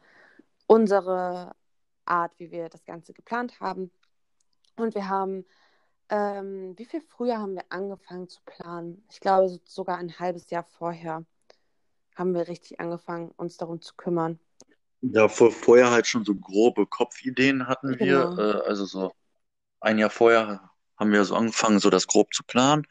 unsere 0.67 1.55
Art, 2.07 2.33
wie 2.39 2.51
wir 2.53 2.69
das 2.69 2.85
Ganze 2.85 3.13
geplant 3.15 3.61
haben. 3.61 3.91
Und 4.77 4.95
wir 4.95 5.09
haben, 5.09 5.47
ähm, 6.11 6.75
wie 6.79 6.87
viel 6.87 7.03
früher 7.03 7.39
haben 7.39 7.55
wir 7.57 7.65
angefangen 7.71 8.29
zu 8.29 8.41
planen? 8.47 9.05
Ich 9.11 9.21
glaube, 9.21 9.49
so- 9.51 9.61
sogar 9.67 9.99
ein 9.99 10.19
halbes 10.21 10.51
Jahr 10.51 10.65
vorher 10.65 11.25
haben 12.17 12.35
wir 12.35 12.49
richtig 12.49 12.81
angefangen, 12.81 13.33
uns 13.39 13.57
darum 13.59 13.83
zu 13.83 13.95
kümmern. 13.97 14.41
Ja, 15.01 15.29
vor, 15.29 15.51
vorher 15.53 15.91
halt 15.91 16.07
schon 16.07 16.25
so 16.25 16.35
grobe 16.35 16.87
Kopfideen 16.87 17.67
hatten 17.67 17.99
wir. 17.99 18.31
Genau. 18.31 18.37
Äh, 18.37 18.69
also 18.69 18.85
so 18.85 19.13
ein 19.81 19.99
Jahr 19.99 20.11
vorher 20.11 20.71
haben 20.97 21.13
wir 21.13 21.25
so 21.25 21.35
angefangen, 21.37 21.79
so 21.79 21.91
das 21.91 22.07
grob 22.07 22.33
zu 22.35 22.43
planen. 22.45 22.87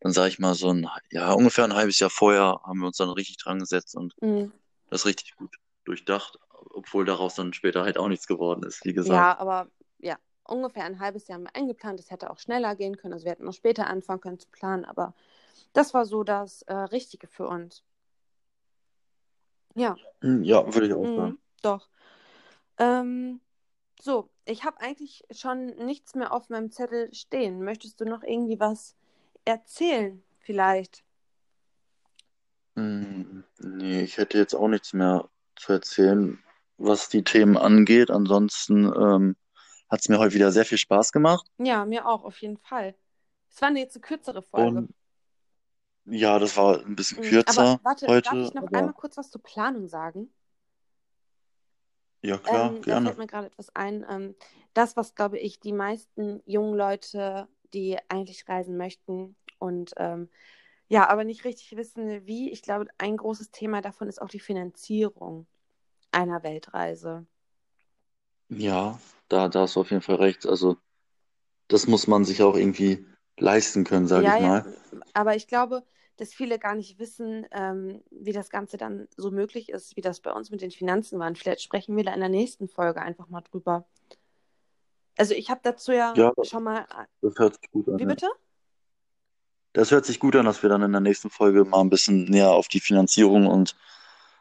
Dann 0.00 0.12
sage 0.12 0.28
ich 0.28 0.38
mal 0.38 0.54
so 0.54 0.72
ein, 0.72 0.88
ja, 1.10 1.32
ungefähr 1.32 1.64
ein 1.64 1.74
halbes 1.74 1.98
Jahr 1.98 2.10
vorher 2.10 2.60
haben 2.64 2.78
wir 2.80 2.86
uns 2.86 2.96
dann 2.96 3.10
richtig 3.10 3.36
dran 3.38 3.58
gesetzt 3.58 3.94
und 3.96 4.14
Mhm. 4.22 4.52
das 4.88 5.04
richtig 5.06 5.36
gut 5.36 5.56
durchdacht, 5.84 6.38
obwohl 6.50 7.04
daraus 7.04 7.34
dann 7.34 7.52
später 7.52 7.82
halt 7.82 7.98
auch 7.98 8.08
nichts 8.08 8.26
geworden 8.26 8.62
ist, 8.64 8.84
wie 8.84 8.92
gesagt. 8.92 9.14
Ja, 9.20 9.38
aber 9.38 9.68
ja, 9.98 10.16
ungefähr 10.44 10.84
ein 10.84 11.00
halbes 11.00 11.28
Jahr 11.28 11.36
haben 11.38 11.44
wir 11.44 11.56
eingeplant. 11.56 12.00
Es 12.00 12.10
hätte 12.10 12.30
auch 12.30 12.38
schneller 12.38 12.74
gehen 12.76 12.96
können. 12.96 13.12
Also 13.14 13.24
wir 13.24 13.32
hätten 13.32 13.44
noch 13.44 13.52
später 13.54 13.86
anfangen 13.86 14.20
können 14.20 14.38
zu 14.38 14.48
planen, 14.50 14.84
aber 14.84 15.14
das 15.72 15.92
war 15.94 16.06
so 16.06 16.24
das 16.24 16.62
äh, 16.62 16.74
Richtige 16.74 17.26
für 17.26 17.46
uns. 17.46 17.82
Ja. 19.74 19.96
Hm, 20.22 20.42
Ja, 20.44 20.64
würde 20.74 20.86
ich 20.86 20.92
auch 20.94 21.04
sagen. 21.04 21.28
Mhm, 21.32 21.38
doch. 21.62 21.88
Ähm, 22.78 23.40
so, 24.00 24.30
ich 24.44 24.64
habe 24.64 24.80
eigentlich 24.80 25.24
schon 25.30 25.66
nichts 25.76 26.14
mehr 26.14 26.32
auf 26.32 26.48
meinem 26.48 26.70
Zettel 26.72 27.12
stehen. 27.14 27.62
Möchtest 27.62 28.00
du 28.00 28.04
noch 28.04 28.22
irgendwie 28.22 28.58
was 28.60 28.96
erzählen, 29.44 30.22
vielleicht? 30.40 31.04
Hm, 32.76 33.44
Nee, 33.60 34.02
ich 34.02 34.16
hätte 34.18 34.38
jetzt 34.38 34.54
auch 34.54 34.68
nichts 34.68 34.92
mehr 34.92 35.28
zu 35.56 35.72
erzählen, 35.74 36.38
was 36.78 37.08
die 37.08 37.22
Themen 37.24 37.56
angeht. 37.56 38.10
Ansonsten 38.10 38.86
ähm, 38.86 39.36
hat 39.90 40.00
es 40.00 40.08
mir 40.08 40.18
heute 40.18 40.34
wieder 40.34 40.52
sehr 40.52 40.64
viel 40.64 40.78
Spaß 40.78 41.12
gemacht. 41.12 41.46
Ja, 41.58 41.84
mir 41.84 42.06
auch, 42.08 42.24
auf 42.24 42.40
jeden 42.40 42.58
Fall. 42.58 42.94
Es 43.50 43.60
war 43.62 43.68
eine 43.68 43.80
jetzt 43.80 43.94
eine 43.96 44.02
kürzere 44.02 44.42
Folge. 44.42 44.84
Und 44.84 44.90
ja, 46.06 46.38
das 46.38 46.56
war 46.56 46.84
ein 46.84 46.96
bisschen 46.96 47.20
Mhm, 47.20 47.42
Aber 47.46 47.66
kürzer 47.66 47.80
warte, 47.82 48.16
darf 48.24 48.40
heute, 48.40 48.40
ich 48.42 48.54
noch 48.54 48.66
aber 48.66 48.70
einmal 48.72 48.94
kurz 48.94 49.16
was 49.16 49.30
zur 49.30 49.42
Planung 49.42 49.86
sagen? 49.88 50.32
Ja, 52.22 52.38
klar, 52.38 52.74
Ähm, 52.74 52.86
da 52.88 52.96
gerne. 52.96 52.98
fällt 52.98 53.18
mir 53.18 53.26
gerade 53.26 53.48
etwas 53.48 53.74
ein. 53.76 54.04
Ähm, 54.10 54.34
das, 54.74 54.96
was, 54.96 55.14
glaube 55.14 55.38
ich, 55.38 55.60
die 55.60 55.72
meisten 55.72 56.42
jungen 56.46 56.74
Leute, 56.76 57.48
die 57.74 57.98
eigentlich 58.08 58.48
reisen 58.48 58.76
möchten 58.76 59.36
und 59.58 59.92
ähm, 59.98 60.28
ja, 60.88 61.08
aber 61.08 61.24
nicht 61.24 61.44
richtig 61.44 61.76
wissen, 61.76 62.26
wie, 62.26 62.50
ich 62.52 62.62
glaube, 62.62 62.86
ein 62.98 63.16
großes 63.18 63.50
Thema 63.52 63.82
davon 63.82 64.08
ist 64.08 64.22
auch 64.22 64.28
die 64.28 64.40
Finanzierung 64.40 65.46
einer 66.12 66.42
Weltreise. 66.44 67.26
Ja, 68.50 69.00
da, 69.28 69.48
da 69.48 69.60
hast 69.62 69.76
du 69.76 69.80
auf 69.80 69.90
jeden 69.90 70.02
Fall 70.02 70.16
recht. 70.16 70.44
Also, 70.46 70.76
das 71.68 71.86
muss 71.88 72.06
man 72.08 72.24
sich 72.24 72.42
auch 72.42 72.56
irgendwie 72.56 73.06
leisten 73.38 73.84
können, 73.84 74.06
sage 74.08 74.28
Ja, 74.28 74.30
ich 74.30 74.38
ja, 74.38 74.40
mal. 74.40 74.66
aber 75.14 75.36
ich 75.36 75.46
glaube, 75.48 75.84
dass 76.20 76.34
viele 76.34 76.58
gar 76.58 76.74
nicht 76.74 76.98
wissen, 76.98 77.46
ähm, 77.50 78.02
wie 78.10 78.32
das 78.32 78.50
Ganze 78.50 78.76
dann 78.76 79.08
so 79.16 79.30
möglich 79.30 79.70
ist, 79.70 79.96
wie 79.96 80.02
das 80.02 80.20
bei 80.20 80.30
uns 80.30 80.50
mit 80.50 80.60
den 80.60 80.70
Finanzen 80.70 81.18
war. 81.18 81.26
Und 81.26 81.38
vielleicht 81.38 81.62
sprechen 81.62 81.96
wir 81.96 82.04
da 82.04 82.12
in 82.12 82.20
der 82.20 82.28
nächsten 82.28 82.68
Folge 82.68 83.00
einfach 83.00 83.28
mal 83.28 83.40
drüber. 83.40 83.86
Also 85.16 85.32
ich 85.34 85.48
habe 85.48 85.60
dazu 85.62 85.92
ja 85.92 86.12
Ja, 86.16 86.30
schon 86.42 86.64
mal. 86.64 86.86
das 87.22 87.34
hört 87.38 87.54
sich 87.54 87.70
gut 87.70 87.88
an. 87.88 87.96
Wie 87.98 88.02
ja. 88.02 88.08
bitte? 88.08 88.28
Das 89.72 89.90
hört 89.92 90.04
sich 90.04 90.20
gut 90.20 90.36
an, 90.36 90.44
dass 90.44 90.62
wir 90.62 90.68
dann 90.68 90.82
in 90.82 90.92
der 90.92 91.00
nächsten 91.00 91.30
Folge 91.30 91.64
mal 91.64 91.80
ein 91.80 91.88
bisschen 91.88 92.24
näher 92.24 92.50
auf 92.50 92.68
die 92.68 92.80
Finanzierung 92.80 93.46
und 93.46 93.74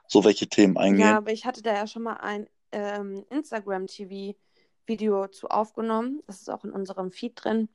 so 0.07 0.25
welche 0.25 0.47
Themen 0.47 0.75
Ja, 0.75 0.81
eingehen. 0.81 1.07
aber 1.07 1.31
ich 1.31 1.45
hatte 1.45 1.61
da 1.61 1.73
ja 1.73 1.87
schon 1.87 2.03
mal 2.03 2.15
ein 2.17 2.49
ähm, 2.73 3.23
Instagram-TV-Video 3.29 5.27
zu 5.27 5.47
aufgenommen. 5.47 6.21
Das 6.27 6.41
ist 6.41 6.49
auch 6.49 6.65
in 6.65 6.71
unserem 6.71 7.11
Feed 7.11 7.33
drin. 7.41 7.69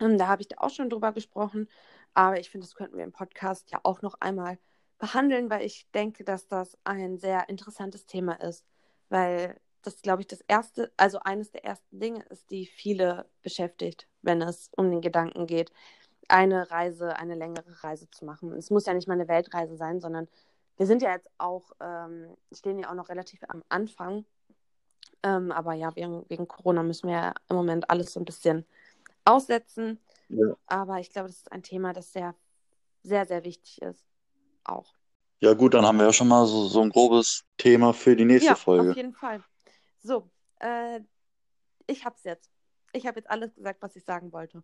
Ähm, 0.00 0.16
da 0.16 0.26
habe 0.28 0.40
ich 0.42 0.48
da 0.48 0.56
auch 0.60 0.70
schon 0.70 0.88
drüber 0.88 1.12
gesprochen. 1.12 1.68
Aber 2.16 2.40
ich 2.40 2.48
finde, 2.48 2.66
das 2.66 2.74
könnten 2.74 2.96
wir 2.96 3.04
im 3.04 3.12
Podcast 3.12 3.70
ja 3.70 3.78
auch 3.82 4.00
noch 4.00 4.14
einmal 4.20 4.58
behandeln, 4.98 5.50
weil 5.50 5.66
ich 5.66 5.86
denke, 5.92 6.24
dass 6.24 6.48
das 6.48 6.78
ein 6.82 7.18
sehr 7.18 7.50
interessantes 7.50 8.06
Thema 8.06 8.40
ist. 8.40 8.64
Weil 9.10 9.60
das, 9.82 10.00
glaube 10.00 10.22
ich, 10.22 10.26
das 10.26 10.40
erste, 10.48 10.90
also 10.96 11.18
eines 11.18 11.50
der 11.50 11.66
ersten 11.66 12.00
Dinge 12.00 12.24
ist, 12.30 12.50
die 12.50 12.64
viele 12.64 13.28
beschäftigt, 13.42 14.08
wenn 14.22 14.40
es 14.40 14.70
um 14.78 14.90
den 14.90 15.02
Gedanken 15.02 15.46
geht, 15.46 15.70
eine 16.28 16.70
Reise, 16.70 17.16
eine 17.16 17.34
längere 17.34 17.84
Reise 17.84 18.10
zu 18.10 18.24
machen. 18.24 18.50
Es 18.52 18.70
muss 18.70 18.86
ja 18.86 18.94
nicht 18.94 19.08
mal 19.08 19.14
eine 19.14 19.28
Weltreise 19.28 19.76
sein, 19.76 20.00
sondern 20.00 20.26
wir 20.78 20.86
sind 20.86 21.02
ja 21.02 21.12
jetzt 21.12 21.28
auch, 21.36 21.70
ähm, 21.80 22.34
stehen 22.50 22.78
ja 22.78 22.90
auch 22.90 22.94
noch 22.94 23.10
relativ 23.10 23.40
am 23.48 23.62
Anfang. 23.68 24.24
Ähm, 25.22 25.52
aber 25.52 25.74
ja, 25.74 25.94
wegen, 25.96 26.24
wegen 26.30 26.48
Corona 26.48 26.82
müssen 26.82 27.08
wir 27.08 27.16
ja 27.16 27.34
im 27.50 27.56
Moment 27.56 27.90
alles 27.90 28.14
so 28.14 28.20
ein 28.20 28.24
bisschen 28.24 28.64
aussetzen. 29.26 30.00
Ja. 30.28 30.56
Aber 30.66 30.98
ich 31.00 31.10
glaube, 31.10 31.28
das 31.28 31.38
ist 31.38 31.52
ein 31.52 31.62
Thema, 31.62 31.92
das 31.92 32.12
sehr, 32.12 32.34
sehr, 33.02 33.26
sehr 33.26 33.44
wichtig 33.44 33.80
ist. 33.82 34.04
Auch. 34.64 34.92
Ja, 35.40 35.54
gut, 35.54 35.74
dann 35.74 35.84
haben 35.84 35.98
wir 35.98 36.06
ja 36.06 36.12
schon 36.12 36.28
mal 36.28 36.46
so, 36.46 36.66
so 36.66 36.80
ein 36.80 36.90
grobes 36.90 37.44
Thema 37.58 37.92
für 37.92 38.16
die 38.16 38.24
nächste 38.24 38.46
Ja, 38.46 38.52
auf 38.54 38.60
Folge. 38.60 38.92
jeden 38.94 39.12
Fall. 39.12 39.42
So, 39.98 40.30
äh, 40.60 41.00
ich 41.86 42.04
hab's 42.04 42.24
jetzt. 42.24 42.50
Ich 42.92 43.06
habe 43.06 43.18
jetzt 43.20 43.30
alles 43.30 43.54
gesagt, 43.54 43.82
was 43.82 43.94
ich 43.96 44.04
sagen 44.04 44.32
wollte. 44.32 44.62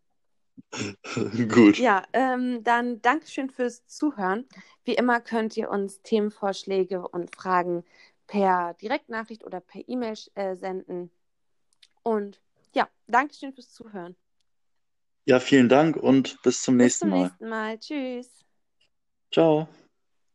Gut. 1.49 1.79
Ja, 1.79 2.05
ähm, 2.13 2.63
dann 2.65 3.01
Dankeschön 3.03 3.51
fürs 3.51 3.87
Zuhören. 3.87 4.47
Wie 4.85 4.95
immer 4.95 5.21
könnt 5.21 5.57
ihr 5.57 5.71
uns 5.71 6.03
Themenvorschläge 6.03 7.07
und 7.07 7.35
Fragen 7.35 7.85
per 8.27 8.75
Direktnachricht 8.75 9.45
oder 9.45 9.61
per 9.61 9.83
E-Mail 9.87 10.15
äh, 10.35 10.57
senden. 10.57 11.11
Und 12.03 12.41
ja, 12.75 12.89
Dankeschön 13.07 13.53
fürs 13.53 13.73
Zuhören. 13.73 14.17
Ja, 15.25 15.41
vielen 15.41 15.69
Dank 15.69 15.97
und 15.97 16.41
bis 16.43 16.63
zum 16.63 16.77
Bis 16.77 16.77
nächsten 16.77 16.99
zum 16.99 17.11
Mal. 17.11 17.33
nächsten 17.33 17.49
Mal. 17.49 17.79
Tschüss. 17.79 18.45
Ciao. 19.33 19.69